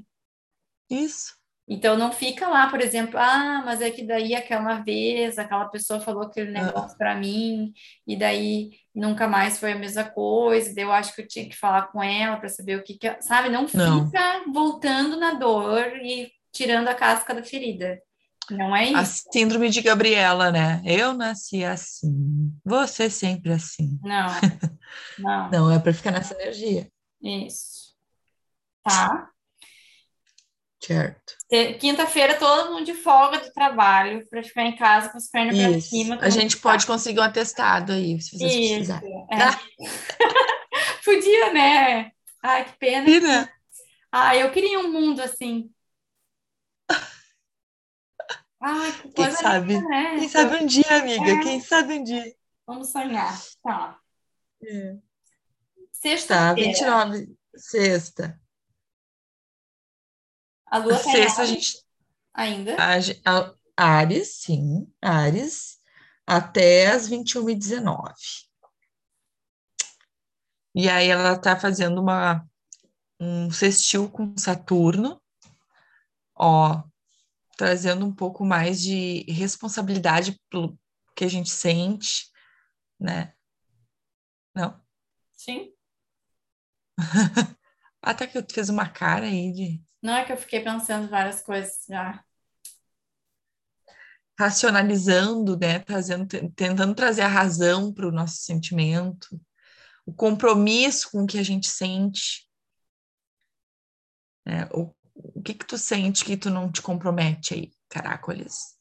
[0.91, 1.35] Isso.
[1.67, 5.99] Então não fica lá, por exemplo, ah, mas é que daí aquela vez aquela pessoa
[5.99, 6.65] falou aquele Ah.
[6.65, 7.73] negócio para mim
[8.07, 10.75] e daí nunca mais foi a mesma coisa.
[10.75, 13.17] daí eu acho que eu tinha que falar com ela para saber o que que,
[13.23, 13.49] sabe?
[13.49, 14.07] Não Não.
[14.07, 17.99] fica voltando na dor e tirando a casca da ferida.
[18.51, 19.25] Não é A isso.
[19.33, 20.83] síndrome de Gabriela, né?
[20.85, 23.99] Eu nasci assim, você sempre assim.
[24.03, 24.27] Não.
[25.19, 25.51] Não.
[25.51, 26.87] Não, é para ficar nessa energia,
[27.23, 27.95] Isso.
[28.83, 29.31] Tá?
[30.87, 31.35] Certo?
[31.49, 35.57] Te- Quinta-feira, todo mundo de folga do trabalho para ficar em casa com as pernas
[35.57, 36.19] para cima.
[36.21, 38.69] A gente pode conseguir um atestado aí, se vocês Isso.
[38.75, 39.27] precisarem.
[39.31, 39.37] é.
[39.39, 39.61] Tá?
[41.05, 42.11] Podia, né?
[42.43, 43.21] Ai, que pena.
[43.21, 43.49] Né?
[44.11, 45.71] Ah, eu queria um mundo assim.
[48.61, 49.75] Ai, que Quem coisa sabe?
[49.75, 50.17] linda, né?
[50.19, 51.31] Quem sabe um dia, amiga?
[51.33, 51.43] É.
[51.43, 52.35] Quem sabe um dia?
[52.67, 53.39] Vamos sonhar.
[53.63, 53.99] Tá.
[53.99, 53.99] Tá,
[55.93, 56.71] Sexta-feira.
[56.71, 58.41] 29, sexta.
[60.75, 61.85] A lua tá Sexta a gente
[62.35, 62.77] ainda.
[62.77, 62.97] A,
[63.33, 65.79] a- Ares, sim, Ares,
[66.27, 68.13] até as 21h19.
[70.75, 72.45] E aí ela tá fazendo uma,
[73.21, 75.23] um sextil com Saturno,
[76.35, 76.83] ó,
[77.57, 80.77] trazendo um pouco mais de responsabilidade pelo
[81.15, 82.33] que a gente sente,
[82.99, 83.33] né?
[84.53, 84.81] Não?
[85.37, 85.73] Sim.
[88.03, 91.43] Até que eu fiz uma cara aí de Não é que eu fiquei pensando várias
[91.43, 92.23] coisas já.
[94.39, 99.41] racionalizando, né, trazendo, te- tentando trazer a razão para o nosso sentimento,
[100.05, 102.47] o compromisso com o que a gente sente.
[104.45, 104.69] né?
[104.73, 108.75] O, o que que tu sente que tu não te compromete aí, caracoles?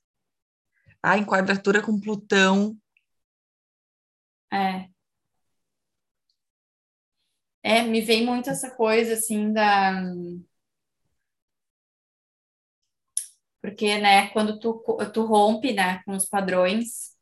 [1.02, 2.76] A enquadratura com Plutão,
[4.52, 4.90] É.
[7.64, 10.02] É, me vem muito essa coisa assim da.
[13.64, 17.14] Porque, né, quando tu, tu rompe, né, com os padrões,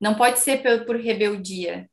[0.00, 1.90] não pode ser por, por rebeldia.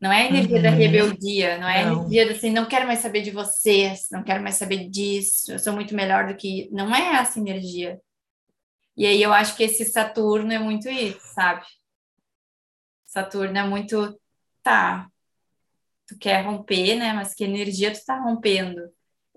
[0.00, 0.76] Não é a energia da Uhum.
[0.76, 1.92] rebeldia, não é a Não.
[1.98, 5.58] energia de assim, não quero mais saber de vocês, não quero mais saber disso, eu
[5.58, 6.70] sou muito melhor do que.
[6.72, 8.00] Não é essa energia.
[8.96, 11.66] E aí eu acho que esse Saturno é muito isso, sabe?
[13.04, 14.18] Saturno é muito,
[14.62, 15.10] tá,
[16.06, 17.12] tu quer romper, né?
[17.12, 18.80] Mas que energia tu tá rompendo?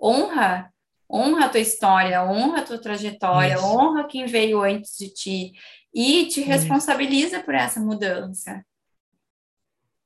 [0.01, 0.71] Honra,
[1.11, 3.65] honra a tua história, honra a tua trajetória, Isso.
[3.65, 5.51] honra quem veio antes de ti
[5.93, 6.47] e te Isso.
[6.49, 8.63] responsabiliza por essa mudança,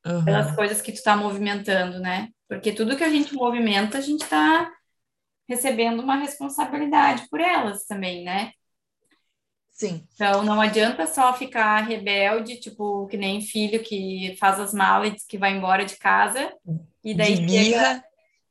[0.05, 0.23] Uhum.
[0.23, 2.29] pelas coisas que tu tá movimentando, né?
[2.47, 4.71] Porque tudo que a gente movimenta, a gente tá
[5.49, 8.51] recebendo uma responsabilidade por elas também, né?
[9.69, 15.09] sim, Então, não adianta só ficar rebelde, tipo, que nem filho que faz as malas
[15.09, 16.53] e diz que vai embora de casa,
[17.03, 18.03] e daí de chega, birra,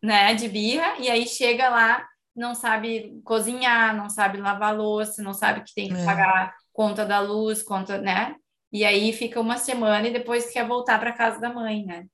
[0.03, 5.33] né, de birra, e aí chega lá, não sabe cozinhar, não sabe lavar louça, não
[5.35, 6.05] sabe que tem que É.
[6.05, 8.35] pagar conta da luz, conta, né?
[8.73, 12.07] E aí fica uma semana e depois quer voltar para casa da mãe, né?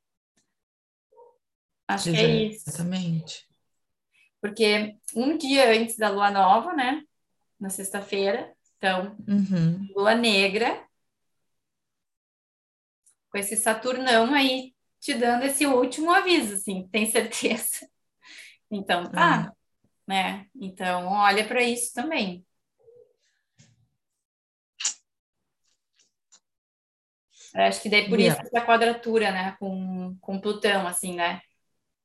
[1.88, 2.68] Acho que é isso.
[2.68, 3.48] exatamente.
[4.40, 7.02] Porque um dia antes da lua nova, né,
[7.58, 9.86] na sexta-feira, então, Uhum.
[9.94, 10.82] lua negra,
[13.30, 17.88] com esse Saturnão aí te dando esse último aviso, assim, tem certeza?
[18.72, 19.52] Então tá,
[20.10, 20.46] né?
[20.60, 22.44] Então olha para isso também.
[27.54, 28.42] Eu acho que daí por Yeah.
[28.42, 31.40] isso essa quadratura, né, com, com Plutão, assim, né?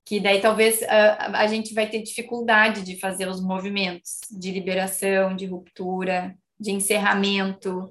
[0.06, 5.36] Que daí talvez a, a gente vai ter dificuldade de fazer os movimentos de liberação,
[5.36, 7.90] de ruptura, de encerramento,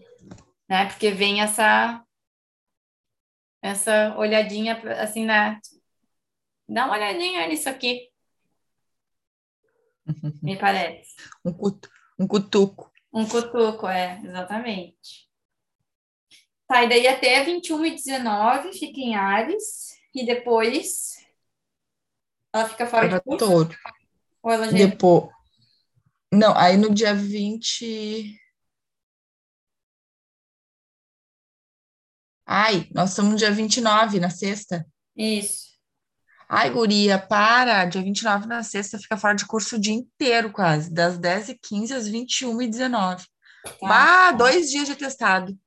[0.68, 0.86] né?
[0.86, 2.00] Porque vem essa
[3.60, 5.58] essa olhadinha assim na
[6.68, 8.10] dá uma olhadinha nisso aqui,
[10.42, 11.14] me parece.
[11.44, 11.88] Um, cut,
[12.18, 12.92] um cutuco.
[13.12, 15.28] Um cutuco, é, exatamente.
[16.66, 21.14] Tá, e daí até 21 e 19 fica em Ares, e depois
[22.52, 23.46] ela fica fora de Para curso?
[23.46, 23.76] touro.
[24.42, 25.28] Ou ela já Depois.
[26.32, 28.40] Não, aí no dia 20.
[32.46, 34.86] Ai, nós estamos no dia 29, na sexta.
[35.16, 35.73] Isso.
[36.54, 37.84] Ai, guria, para!
[37.84, 40.92] Dia 29 na sexta fica fora de curso o dia inteiro, quase.
[40.92, 43.24] Das 10h15 às 21h19.
[43.64, 43.72] Tá.
[43.82, 45.58] Bah, dois dias de atestado.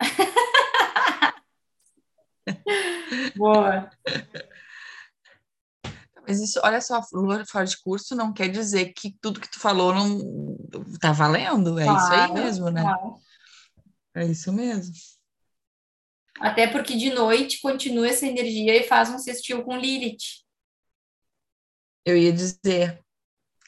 [3.36, 3.90] Boa.
[6.26, 9.58] mas isso, olha só, lua fora de curso não quer dizer que tudo que tu
[9.58, 10.56] falou não
[11.00, 11.78] tá valendo.
[11.78, 12.82] É claro, isso aí mesmo, né?
[12.82, 13.14] Claro.
[14.14, 14.94] É isso mesmo.
[16.38, 20.44] Até porque de noite continua essa energia e faz um sextil com Lilith.
[22.04, 23.02] Eu ia dizer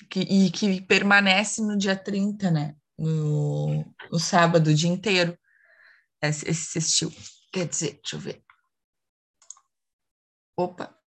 [0.08, 2.76] que, e que permanece no dia 30, né?
[2.98, 5.38] No, no sábado, o dia inteiro.
[6.22, 7.12] Esse, esse sextil.
[7.52, 8.42] Quer dizer, deixa eu ver.
[10.56, 11.01] Opa.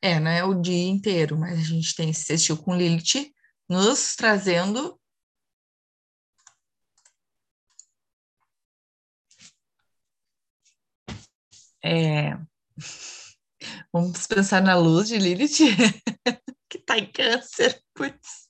[0.00, 3.32] É, não é o dia inteiro, mas a gente tem esse com Lilith
[3.68, 4.98] nos trazendo
[11.84, 12.38] é,
[13.92, 15.58] vamos pensar na luz de Lilith,
[16.68, 18.48] que está em câncer, putz.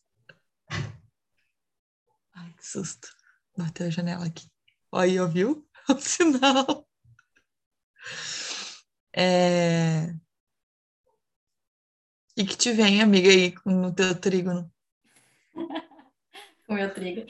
[2.35, 3.09] Ai, que susto.
[3.57, 4.49] Bateu a janela aqui.
[4.93, 5.65] Olha aí, ouviu?
[5.89, 6.87] O sinal.
[9.17, 10.15] É...
[12.39, 14.71] E que te vem, amiga, aí no teu trígono?
[16.69, 17.27] o meu trígono.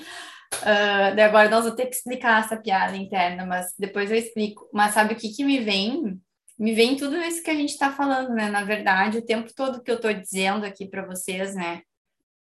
[0.62, 4.68] Uh, agora nós vamos ter que explicar essa piada interna, mas depois eu explico.
[4.70, 6.20] Mas sabe o que que me vem?
[6.58, 8.50] Me vem tudo isso que a gente está falando, né?
[8.50, 11.80] Na verdade, o tempo todo que eu estou dizendo aqui para vocês, né?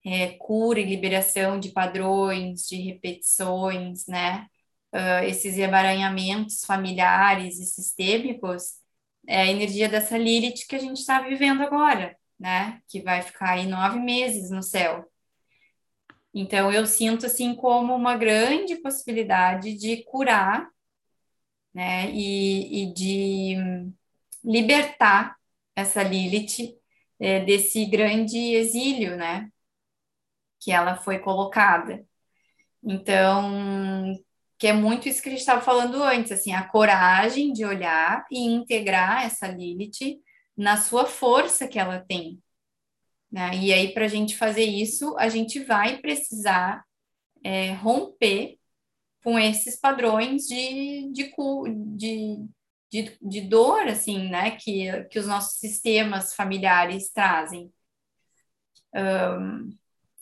[0.05, 4.47] É, cura e liberação de padrões, de repetições, né?
[4.93, 8.81] Uh, esses emaranhamentos familiares e sistêmicos,
[9.27, 12.81] é a energia dessa Lilith que a gente está vivendo agora, né?
[12.89, 15.09] Que vai ficar aí nove meses no céu.
[16.33, 20.67] Então, eu sinto assim como uma grande possibilidade de curar,
[21.73, 22.11] né?
[22.11, 23.55] E, e de
[24.43, 25.37] libertar
[25.73, 26.75] essa Lilith
[27.17, 29.49] é, desse grande exílio, né?
[30.59, 32.05] Que ela foi colocada.
[32.83, 34.13] Então,
[34.59, 38.25] que é muito isso que a gente estava falando antes, assim, a coragem de olhar
[38.29, 40.19] e integrar essa Lilith
[40.55, 42.41] na sua força que ela tem.
[43.31, 43.55] Né?
[43.55, 46.83] E aí, para a gente fazer isso, a gente vai precisar
[47.43, 48.59] é, romper
[49.23, 51.33] com esses padrões de, de,
[51.95, 52.45] de,
[52.91, 54.51] de, de dor, assim, né?
[54.51, 57.73] Que, que os nossos sistemas familiares trazem.
[58.93, 59.75] Um,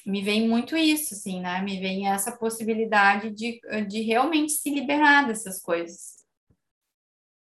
[0.05, 1.61] me vem muito isso, assim, né?
[1.61, 6.23] Me vem essa possibilidade de, de realmente se liberar dessas coisas.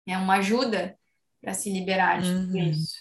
[0.08, 0.98] É uma ajuda
[1.46, 2.72] para se liberar de tudo uhum.
[2.72, 2.96] isso.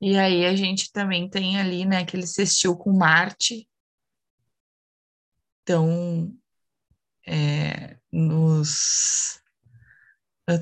[0.00, 3.68] E aí a gente também tem ali, né, aquele sextil com Marte.
[5.64, 6.32] Então,
[7.26, 9.42] é, nos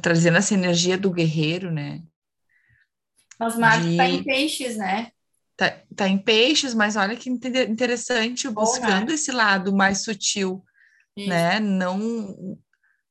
[0.01, 2.03] trazendo essa energia do guerreiro, né?
[3.39, 5.12] Mas Marte está em peixes, né?
[5.55, 10.65] Tá, tá em peixes, mas olha que interessante, buscando esse lado mais sutil,
[11.15, 11.29] Isso.
[11.29, 11.61] né?
[11.61, 12.59] Não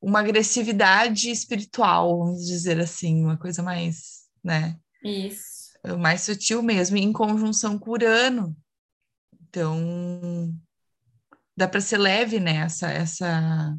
[0.06, 4.80] uma agressividade espiritual, vamos dizer assim, uma coisa mais, né?
[5.04, 5.74] Isso.
[5.98, 8.56] Mais sutil mesmo, em conjunção com Urano.
[9.50, 10.54] Então,
[11.58, 12.58] dá para ser leve né?
[12.58, 13.76] essa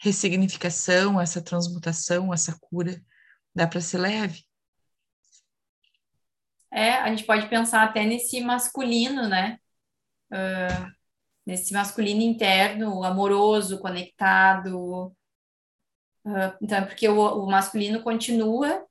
[0.00, 2.98] ressignificação, essa transmutação, essa cura,
[3.54, 4.42] dá para ser leve.
[6.72, 9.58] É, a gente pode pensar até nesse masculino, né?
[10.32, 10.90] Uh,
[11.44, 15.14] nesse masculino interno, amoroso, conectado,
[16.24, 18.86] Uh, então, porque o, o masculino continua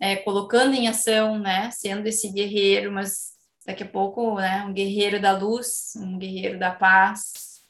[0.00, 3.32] é, colocando em ação, né, sendo esse guerreiro, mas
[3.66, 7.62] daqui a pouco, né, um guerreiro da luz, um guerreiro da paz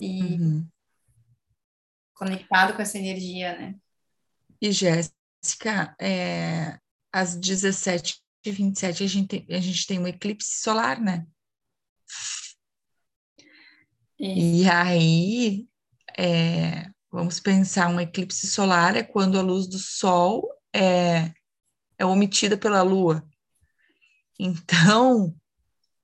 [0.00, 0.68] e uhum.
[2.14, 3.74] conectado com essa energia, né?
[4.60, 6.78] E Jéssica, é,
[7.12, 11.26] às 17h27 a gente, tem, a gente tem um eclipse solar, né?
[14.18, 15.68] E aí,
[16.16, 21.32] é, Vamos pensar, um eclipse solar é quando a luz do Sol é,
[21.98, 23.26] é omitida pela Lua.
[24.38, 25.34] Então,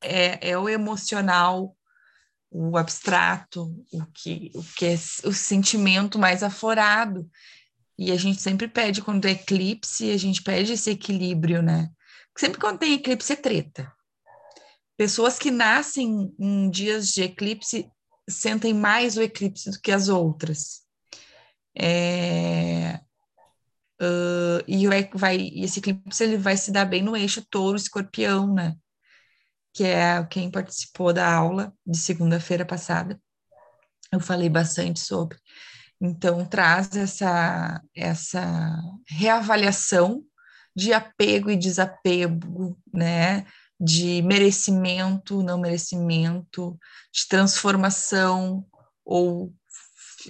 [0.00, 1.76] é, é o emocional,
[2.50, 7.28] o abstrato, o que, o que é o sentimento mais aflorado.
[7.98, 11.90] E a gente sempre pede, quando é eclipse, a gente pede esse equilíbrio, né?
[12.36, 13.92] Sempre quando tem eclipse é treta.
[14.96, 17.90] Pessoas que nascem em dias de eclipse
[18.28, 20.81] sentem mais o eclipse do que as outras.
[21.74, 23.00] É,
[24.00, 28.76] uh, e vai, esse eclipse ele vai se dar bem no eixo touro-escorpião, né?
[29.74, 33.20] Que é quem participou da aula de segunda-feira passada.
[34.12, 35.38] Eu falei bastante sobre.
[36.00, 38.76] Então, traz essa, essa
[39.08, 40.22] reavaliação
[40.76, 43.46] de apego e desapego, né?
[43.82, 46.78] de merecimento, não merecimento,
[47.12, 48.64] de transformação
[49.04, 49.52] ou,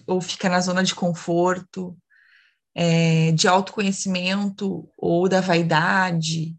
[0.07, 1.97] ou fica na zona de conforto,
[2.75, 6.57] é, de autoconhecimento ou da vaidade.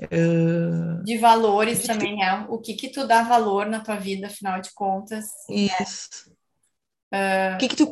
[0.00, 1.86] Uh, de valores de...
[1.88, 5.26] também, é o que que tu dá valor na tua vida, afinal de contas.
[5.50, 6.30] Isso.
[7.12, 7.86] Uh, o que que tu,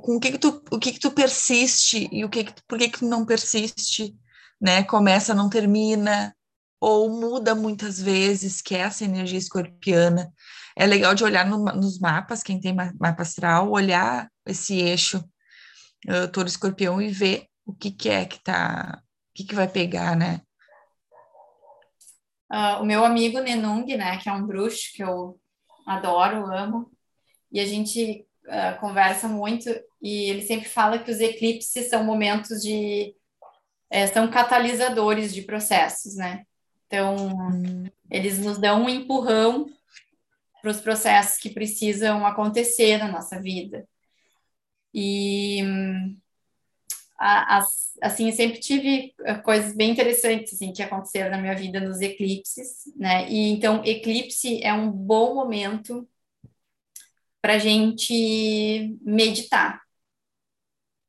[0.00, 2.78] com o que que tu, o que que tu persiste e o que, que por
[2.78, 4.14] que que tu não persiste,
[4.60, 4.82] né?
[4.82, 6.34] Começa, não termina,
[6.80, 10.32] ou muda muitas vezes, que é essa energia escorpiana.
[10.76, 15.18] É legal de olhar no, nos mapas, quem tem mapa astral, olhar esse eixo
[16.08, 19.68] uh, todo escorpião e ver o que que é que tá, o que que vai
[19.68, 20.40] pegar, né?
[22.52, 25.40] Uh, o meu amigo Nenung, né, que é um bruxo que eu
[25.86, 26.90] adoro, amo,
[27.50, 29.68] e a gente uh, conversa muito
[30.02, 33.14] e ele sempre fala que os eclipses são momentos de
[33.90, 36.44] é, são catalisadores de processos, né?
[36.86, 37.86] Então hum.
[38.10, 39.66] eles nos dão um empurrão
[40.64, 43.86] para os processos que precisam acontecer na nossa vida.
[44.94, 45.60] E
[48.00, 52.84] assim, sempre tive eh, coisas bem interessantes assim que aconteceram na minha vida nos eclipses,
[52.96, 53.28] né?
[53.30, 56.08] E então eclipse é um bom momento
[57.42, 59.82] para gente meditar,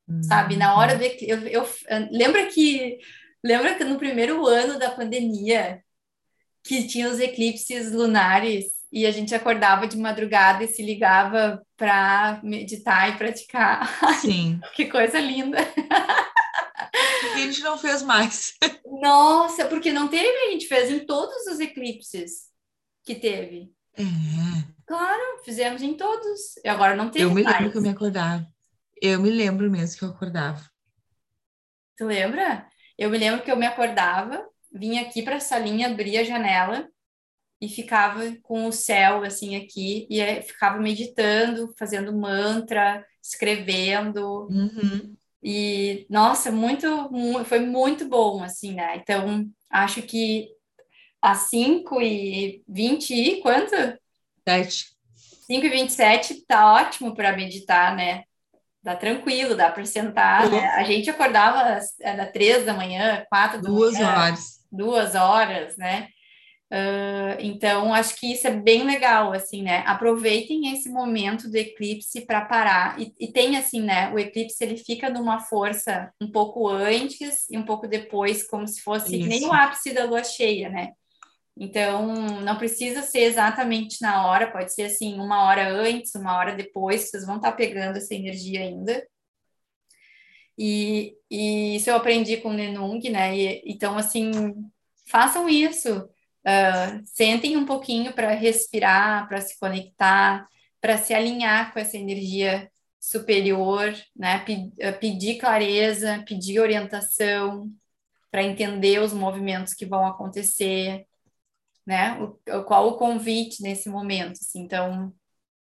[0.08, 0.22] uhum.
[0.22, 0.58] sabe?
[0.58, 1.70] Na hora do eclipse, eu, eu,
[2.12, 3.00] lembra que
[3.44, 5.82] lembra que no primeiro ano da pandemia
[6.62, 12.40] que tinha os eclipses lunares e a gente acordava de madrugada e se ligava para
[12.44, 13.90] meditar e praticar.
[14.22, 14.60] Sim.
[14.74, 15.58] que coisa linda.
[15.60, 18.54] a gente não fez mais.
[19.02, 22.50] Nossa, porque não teve, a gente fez em todos os eclipses
[23.04, 23.72] que teve.
[23.98, 24.04] É.
[24.86, 26.58] Claro, fizemos em todos.
[26.64, 27.58] E agora não teve Eu me mais.
[27.58, 28.48] lembro que eu me acordava.
[29.02, 30.64] Eu me lembro mesmo que eu acordava.
[31.98, 32.68] Tu lembra?
[32.98, 36.88] Eu me lembro que eu me acordava, vinha aqui para a salinha, abria a janela
[37.62, 44.48] e ficava com o céu assim aqui e ficava meditando, fazendo mantra, escrevendo.
[44.50, 45.16] Uhum.
[45.44, 48.98] E nossa, muito, muito, foi muito bom assim, né?
[48.98, 50.50] Então, acho que
[51.22, 53.76] às 5 e 20 e quanto?
[54.48, 54.96] 7.
[55.48, 58.24] 5 e 27 tá ótimo para meditar, né?
[58.82, 60.68] Dá tranquilo, dá para sentar, né?
[60.70, 64.06] A gente acordava às, às 3 da manhã, 4 da duas manhã.
[64.06, 64.66] Duas horas.
[64.72, 66.08] Duas horas, né?
[66.72, 69.84] Uh, então, acho que isso é bem legal, assim, né?
[69.86, 73.00] Aproveitem esse momento do eclipse para parar.
[73.00, 74.12] E, e, tem, assim, né?
[74.12, 78.82] O eclipse, ele fica numa força um pouco antes e um pouco depois, como se
[78.82, 80.94] fosse nem o ápice da lua cheia, né?
[81.58, 86.56] Então, não precisa ser exatamente na hora, pode ser, assim, uma hora antes, uma hora
[86.56, 89.08] depois, vocês vão estar tá pegando essa energia ainda.
[90.58, 93.38] E, e isso eu aprendi com o Nenung, né?
[93.38, 94.32] E, então, assim,
[95.08, 96.10] façam isso
[96.46, 100.48] Uh, sentem um pouquinho para respirar, para se conectar,
[100.80, 102.70] para se alinhar com essa energia
[103.00, 104.46] superior, né?
[104.84, 107.72] Ah, pedir clareza, pedir orientação,
[108.32, 111.08] para entender os movimentos que vão acontecer,
[111.86, 112.20] né?
[112.22, 114.34] O, qual o convite nesse momento?
[114.42, 114.62] Assim.
[114.62, 115.14] Então,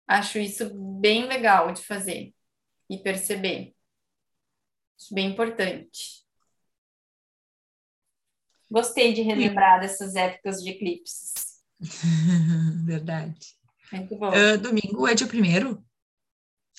[0.07, 0.69] acho isso
[0.99, 2.33] bem legal de fazer
[2.89, 3.73] e perceber.
[4.99, 6.22] Acho bem importante.
[8.73, 11.61] Gostei de relembrar dessas épocas de eclipses.
[12.83, 13.55] Verdade.
[13.91, 14.29] Muito bom.
[14.29, 15.85] Uh, domingo é dia primeiro?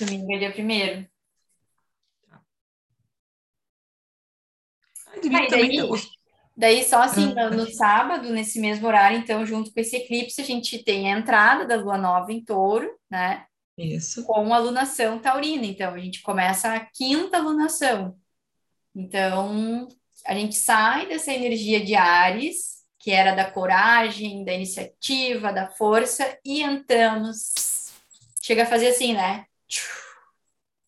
[0.01, 1.07] Domingo é dia primeiro.
[2.33, 2.41] Ah,
[5.23, 6.09] domingo também daí, tá...
[6.57, 10.45] daí, só assim, no, no, sábado, nesse mesmo horário, então, junto com esse eclipse, a
[10.45, 13.47] gente tem a entrada da lua nova em touro, né?
[13.79, 14.25] Isso.
[14.25, 15.65] Com a lunação taurina.
[15.65, 18.19] Então, a gente começa a quinta lunação.
[18.93, 19.87] Então,
[20.27, 26.39] a gente sai dessa energia de Ares, que era da coragem, da iniciativa, da força,
[26.45, 27.93] e entramos.
[28.43, 29.45] Chega a fazer assim, né?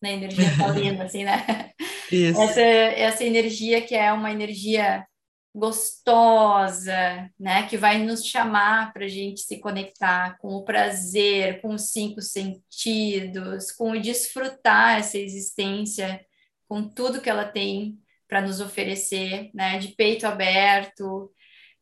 [0.01, 1.71] Na energia taurina, assim, né?
[2.11, 2.41] Isso.
[2.41, 5.05] Essa, essa energia que é uma energia
[5.53, 7.67] gostosa, né?
[7.67, 12.21] Que vai nos chamar para a gente se conectar com o prazer, com os cinco
[12.21, 16.19] sentidos, com o desfrutar essa existência,
[16.67, 21.31] com tudo que ela tem para nos oferecer, né, de peito aberto,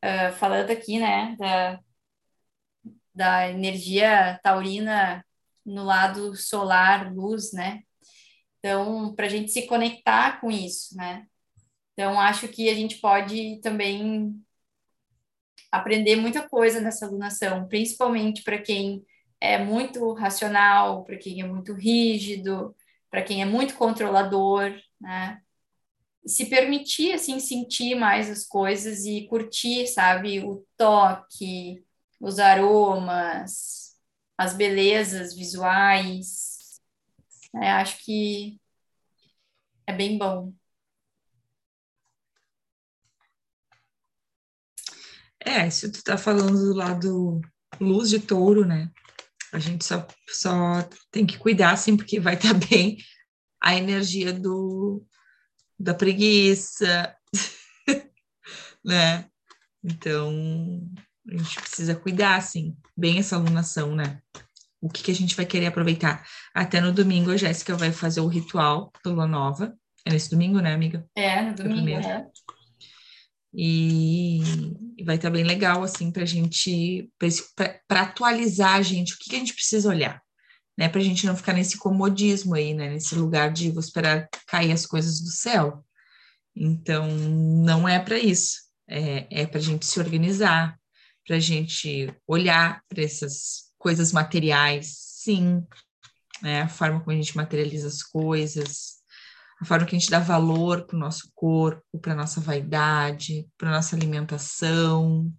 [0.04, 1.80] uh, falando aqui, né, da,
[3.14, 5.26] da energia taurina
[5.66, 7.82] no lado solar, luz, né?
[8.60, 11.26] Então, para a gente se conectar com isso, né?
[11.94, 14.36] Então, acho que a gente pode também
[15.72, 19.04] aprender muita coisa nessa alunação, principalmente para quem
[19.40, 22.76] é muito racional, para quem é muito rígido,
[23.10, 25.42] para quem é muito controlador, né?
[26.26, 30.40] Se permitir, assim, sentir mais as coisas e curtir, sabe?
[30.44, 31.84] O toque,
[32.20, 33.96] os aromas,
[34.38, 36.82] as belezas visuais.
[37.56, 38.60] É, acho que
[39.88, 40.54] é bem bom.
[45.40, 47.40] É, se tu tá falando do lado
[47.80, 48.92] luz de touro, né?
[49.54, 52.98] A gente só, só tem que cuidar, assim, porque vai estar tá bem
[53.62, 55.06] a energia do,
[55.80, 57.16] da preguiça,
[58.84, 59.26] né?
[59.84, 60.82] Então,
[61.30, 64.22] a gente precisa cuidar, assim, bem essa alunação, né?
[64.82, 66.26] O que, que a gente vai querer aproveitar.
[66.54, 69.76] Até no domingo, a Jéssica vai fazer o ritual do Lua Nova.
[70.06, 71.08] É nesse domingo, né, amiga?
[71.16, 72.28] É, no domingo, é.
[73.58, 74.42] E,
[74.98, 77.10] e vai estar tá bem legal, assim, para a gente,
[77.88, 80.22] para atualizar a gente, o que, que a gente precisa olhar,
[80.78, 80.90] né?
[80.90, 82.90] Para a gente não ficar nesse comodismo aí, né?
[82.90, 85.84] Nesse lugar de vou esperar cair as coisas do céu.
[86.56, 88.60] Então, não é para isso.
[88.88, 90.80] É, é para a gente se organizar,
[91.26, 95.66] para a gente olhar para essas coisas materiais, sim,
[96.42, 96.62] né?
[96.62, 98.96] A forma como a gente materializa as coisas,
[99.60, 103.72] a forma que a gente dá valor para o nosso corpo, para nossa vaidade, para
[103.72, 105.32] nossa alimentação,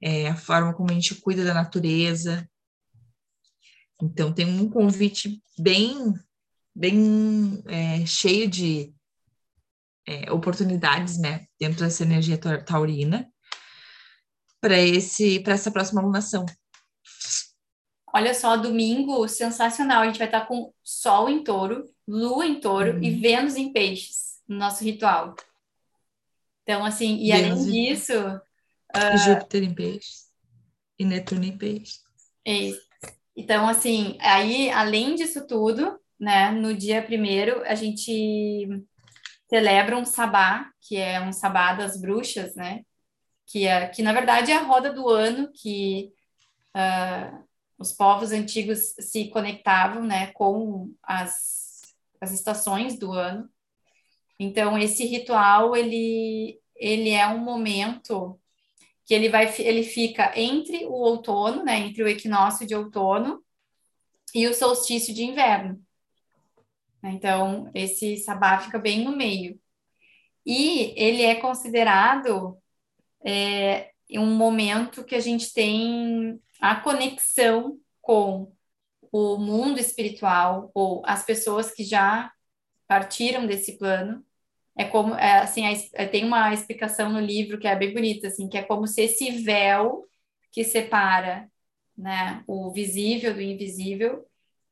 [0.00, 2.48] é, a forma como a gente cuida da natureza.
[4.00, 6.14] Então, tem um convite bem,
[6.74, 8.94] bem é, cheio de
[10.06, 13.30] é, oportunidades, né, dentro dessa energia taurina,
[14.60, 16.46] para esse, para essa próxima alunação.
[18.14, 20.02] Olha só, domingo sensacional.
[20.02, 23.02] A gente vai estar com Sol em Touro, Lua em Touro uhum.
[23.02, 25.36] e Vênus em Peixes no nosso ritual.
[26.62, 28.12] Então, assim, e Vênus além disso.
[28.14, 29.18] Uh...
[29.24, 30.28] Júpiter em Peixes
[30.98, 32.00] e Netuno em Peixes.
[32.44, 32.87] Isso.
[33.38, 38.66] Então, assim, aí, além disso tudo, né, no dia primeiro, a gente
[39.48, 42.82] celebra um sabá, que é um sabá das bruxas, né?
[43.46, 46.12] Que, é, que na verdade é a roda do ano que
[46.76, 47.44] uh,
[47.78, 51.82] os povos antigos se conectavam, né, com as,
[52.20, 53.48] as estações do ano.
[54.36, 58.36] Então, esse ritual, ele, ele é um momento
[59.08, 63.42] que ele vai ele fica entre o outono, né, entre o equinócio de outono
[64.34, 65.82] e o solstício de inverno.
[67.02, 69.58] Então, esse sabá fica bem no meio.
[70.44, 72.58] E ele é considerado
[73.24, 78.52] é, um momento que a gente tem a conexão com
[79.10, 82.30] o mundo espiritual ou as pessoas que já
[82.86, 84.22] partiram desse plano.
[84.78, 85.62] É como, é, assim,
[85.94, 89.02] é, tem uma explicação no livro que é bem bonita, assim, que é como se
[89.02, 90.06] esse véu
[90.52, 91.50] que separa,
[91.96, 94.24] né, o visível do invisível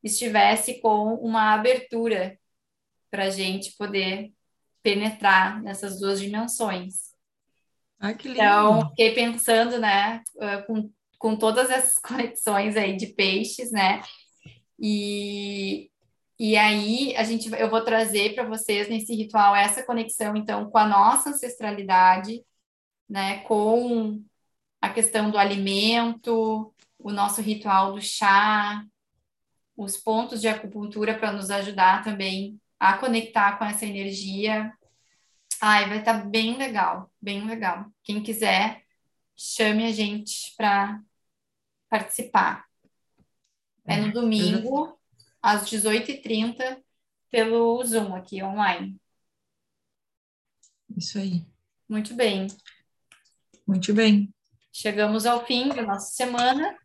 [0.03, 2.39] estivesse com uma abertura
[3.11, 4.33] para a gente poder
[4.83, 7.13] penetrar nessas duas dimensões.
[7.99, 8.41] Ah, que lindo.
[8.41, 10.23] Então, fiquei pensando, né,
[10.67, 10.89] com
[11.19, 14.03] com todas essas conexões aí de peixes, né?
[14.79, 15.91] E,
[16.39, 20.79] e aí a gente, eu vou trazer para vocês nesse ritual essa conexão, então, com
[20.79, 22.45] a nossa ancestralidade,
[23.09, 23.41] né?
[23.41, 24.23] Com
[24.81, 28.85] a questão do alimento, o nosso ritual do chá,
[29.77, 34.73] os pontos de acupuntura para nos ajudar também a conectar com essa energia.
[35.61, 37.87] Ai, vai estar tá bem legal, bem legal.
[38.03, 38.83] Quem quiser,
[39.35, 41.01] chame a gente para
[41.89, 42.67] participar.
[43.87, 44.96] É no domingo,
[45.47, 46.83] às 18h30,
[47.31, 49.01] pelo Zoom aqui online.
[50.97, 51.47] Isso aí.
[51.89, 52.49] Muito bem.
[53.65, 54.35] Muito bem.
[54.73, 56.77] Chegamos ao fim da nossa semana.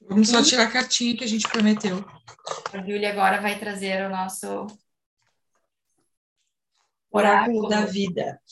[0.00, 2.04] Vamos só tirar a cartinha que a gente prometeu.
[2.72, 4.66] A Júlia agora vai trazer o nosso
[7.12, 8.42] oráculo da vida.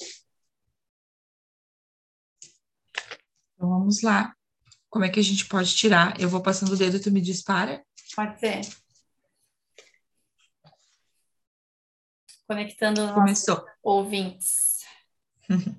[3.54, 4.36] Então vamos lá.
[4.88, 6.18] Como é que a gente pode tirar?
[6.20, 7.84] Eu vou passando o dedo e tu me dispara?
[8.14, 8.60] Pode ser.
[12.50, 13.64] Conectando Começou.
[13.80, 14.80] ouvintes.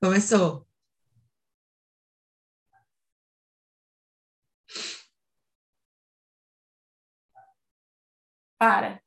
[0.00, 0.64] Começou.
[8.56, 9.02] Para.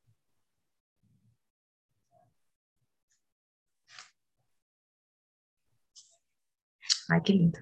[7.09, 7.57] Ai, que lindo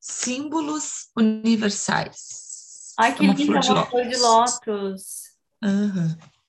[0.00, 2.94] símbolos universais.
[2.98, 5.36] Ai, que é linda, uma flor, flor de lótus.
[5.62, 6.39] Uhum.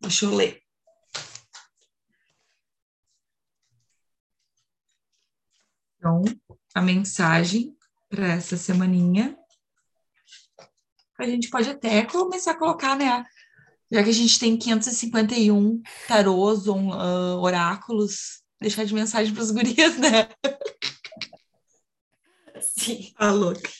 [0.00, 0.62] Deixa eu ler.
[5.96, 6.22] Então,
[6.74, 7.76] a mensagem
[8.08, 9.36] para essa semaninha.
[11.18, 13.24] A gente pode até começar a colocar, né?
[13.92, 19.50] Já que a gente tem 551 tarôs ou uh, oráculos, deixar de mensagem para os
[19.50, 20.28] gurias, né?
[22.62, 23.12] Sim.
[23.16, 23.70] Tá louca.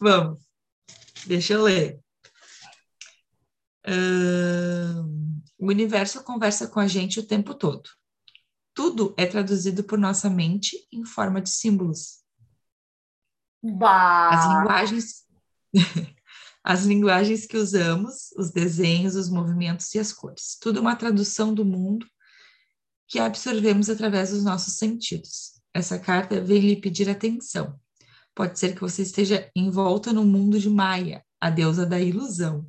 [0.00, 0.42] Vamos.
[1.26, 2.00] Deixa eu ler.
[3.86, 7.88] Uh, o universo conversa com a gente o tempo todo.
[8.74, 12.22] Tudo é traduzido por nossa mente em forma de símbolos.
[13.62, 14.30] Bah.
[14.30, 15.26] As linguagens
[16.66, 20.58] as linguagens que usamos, os desenhos, os movimentos e as cores.
[20.60, 22.04] Tudo uma tradução do mundo
[23.06, 25.60] que absorvemos através dos nossos sentidos.
[25.72, 27.78] Essa carta vem lhe pedir atenção.
[28.34, 32.66] Pode ser que você esteja envolta no mundo de Maia, a deusa da ilusão.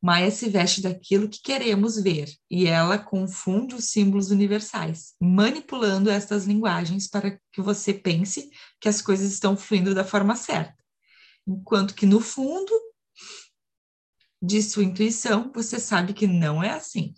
[0.00, 6.44] Maia se veste daquilo que queremos ver e ela confunde os símbolos universais, manipulando estas
[6.44, 8.48] linguagens para que você pense
[8.80, 10.76] que as coisas estão fluindo da forma certa.
[11.46, 12.72] Enquanto que, no fundo,
[14.40, 17.14] de sua intuição, você sabe que não é assim.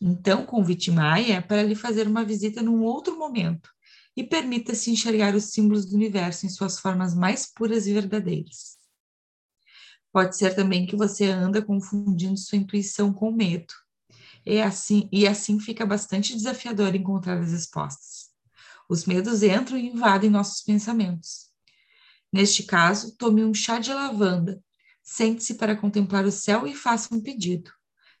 [0.00, 3.70] Então, convite Maia para lhe fazer uma visita num outro momento
[4.16, 8.76] e permita-se enxergar os símbolos do universo em suas formas mais puras e verdadeiras.
[10.16, 13.74] Pode ser também que você anda confundindo sua intuição com medo.
[14.46, 18.30] E assim, e assim fica bastante desafiador encontrar as respostas.
[18.88, 21.50] Os medos entram e invadem nossos pensamentos.
[22.32, 24.58] Neste caso, tome um chá de lavanda
[25.02, 27.70] Sente-se para contemplar o céu e faça um pedido.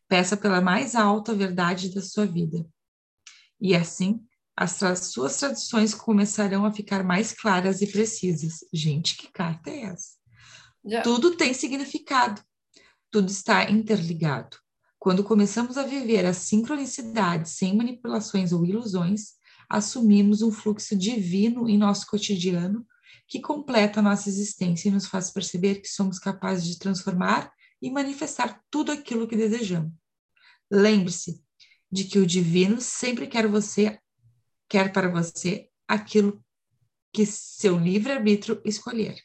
[0.06, 2.62] Peça pela mais alta verdade da sua vida.
[3.58, 4.22] E assim,
[4.54, 8.58] as tra suas tradições começarão a ficar mais claras e precisas.
[8.70, 10.25] Gente, que carta é essa?
[10.86, 11.02] Já.
[11.02, 12.42] Tudo tem significado.
[13.10, 14.56] Tudo está interligado.
[14.98, 19.34] Quando começamos a viver a sincronicidade sem manipulações ou ilusões,
[19.68, 22.86] assumimos um fluxo divino em nosso cotidiano
[23.28, 27.90] que completa a nossa existência e nos faz perceber que somos capazes de transformar e
[27.90, 29.92] manifestar tudo aquilo que desejamos.
[30.70, 31.42] Lembre-se
[31.90, 33.98] de que o divino sempre quer você
[34.68, 36.42] quer para você aquilo
[37.12, 39.16] que seu livre-arbítrio escolher,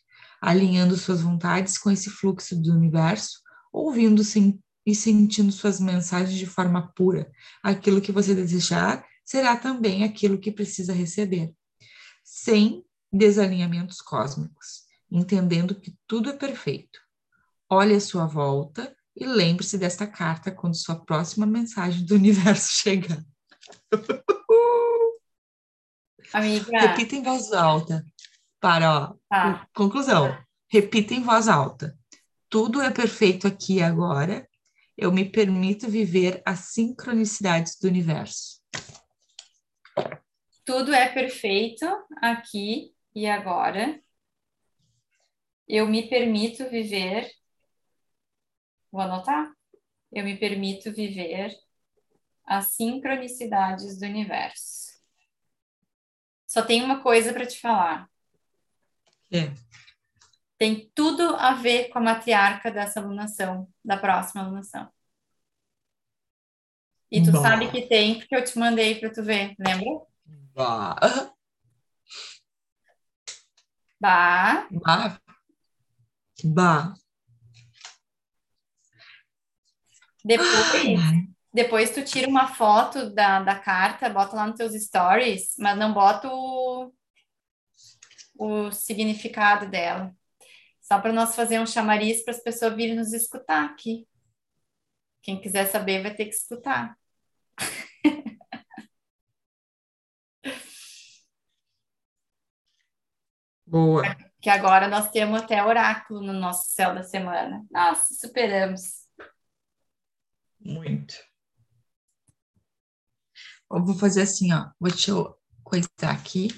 [0.41, 3.39] alinhando suas vontades com esse fluxo do universo,
[3.71, 4.23] ouvindo
[4.85, 7.31] e sentindo suas mensagens de forma pura.
[7.61, 11.53] Aquilo que você desejar será também aquilo que precisa receber,
[12.23, 12.83] sem
[13.13, 16.99] desalinhamentos cósmicos, entendendo que tudo é perfeito.
[17.69, 23.23] Olhe à sua volta e lembre-se desta carta quando sua próxima mensagem do universo chegar.
[26.33, 26.79] Amiga.
[26.79, 28.05] Repita em voz alta.
[28.62, 29.16] Para, ó.
[29.28, 29.68] Tá.
[29.74, 30.38] Conclusão.
[30.70, 31.97] Repita em voz alta.
[32.47, 34.47] Tudo é perfeito aqui e agora.
[34.95, 38.62] Eu me permito viver as sincronicidades do universo.
[40.64, 41.86] Tudo é perfeito
[42.22, 43.99] aqui e agora
[45.68, 47.32] eu me permito viver.
[48.91, 49.51] Vou anotar?
[50.12, 51.57] Eu me permito viver
[52.45, 54.91] as sincronicidades do universo.
[56.45, 58.11] Só tem uma coisa para te falar.
[59.32, 59.53] É.
[60.57, 64.88] Tem tudo a ver com a matriarca dessa alunação, da próxima alunação.
[67.11, 67.41] E tu bah.
[67.41, 70.01] sabe que tem, porque eu te mandei para tu ver, lembra?
[70.53, 70.95] Bah.
[73.99, 74.67] Ba.
[74.71, 75.21] Ba.
[76.43, 76.93] Ba.
[80.23, 80.99] Depois,
[81.53, 85.93] depois tu tira uma foto da, da carta, bota lá nos teus stories, mas não
[85.93, 86.93] bota o,
[88.41, 90.15] o significado dela.
[90.81, 94.07] Só para nós fazer um chamariz para as pessoas virem nos escutar aqui.
[95.21, 96.97] Quem quiser saber vai ter que escutar.
[103.63, 104.01] Boa.
[104.41, 107.63] Que agora nós temos até oráculo no nosso céu da semana.
[107.69, 109.07] Nossa, superamos.
[110.59, 111.13] Muito.
[113.71, 114.71] Eu vou fazer assim, ó.
[114.79, 115.11] Vou te
[115.63, 116.49] coisar aqui.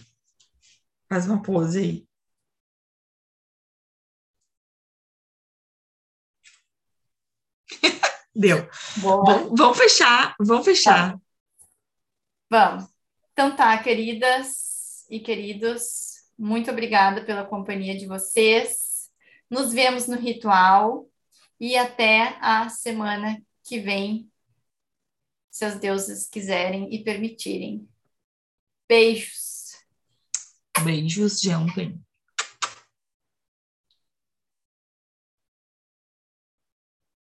[1.13, 2.07] Faz uma pose aí.
[8.35, 8.67] Deu.
[8.97, 9.47] Boa.
[9.55, 11.13] Vamos fechar, vamos fechar.
[11.13, 11.21] Tá.
[12.49, 12.89] Vamos.
[13.31, 19.11] Então tá, queridas e queridos, muito obrigada pela companhia de vocês.
[19.47, 21.07] Nos vemos no ritual
[21.59, 24.31] e até a semana que vem,
[25.51, 27.87] se os deuses quiserem e permitirem.
[28.89, 29.52] Beijos.
[30.81, 32.03] Beijos de ontem.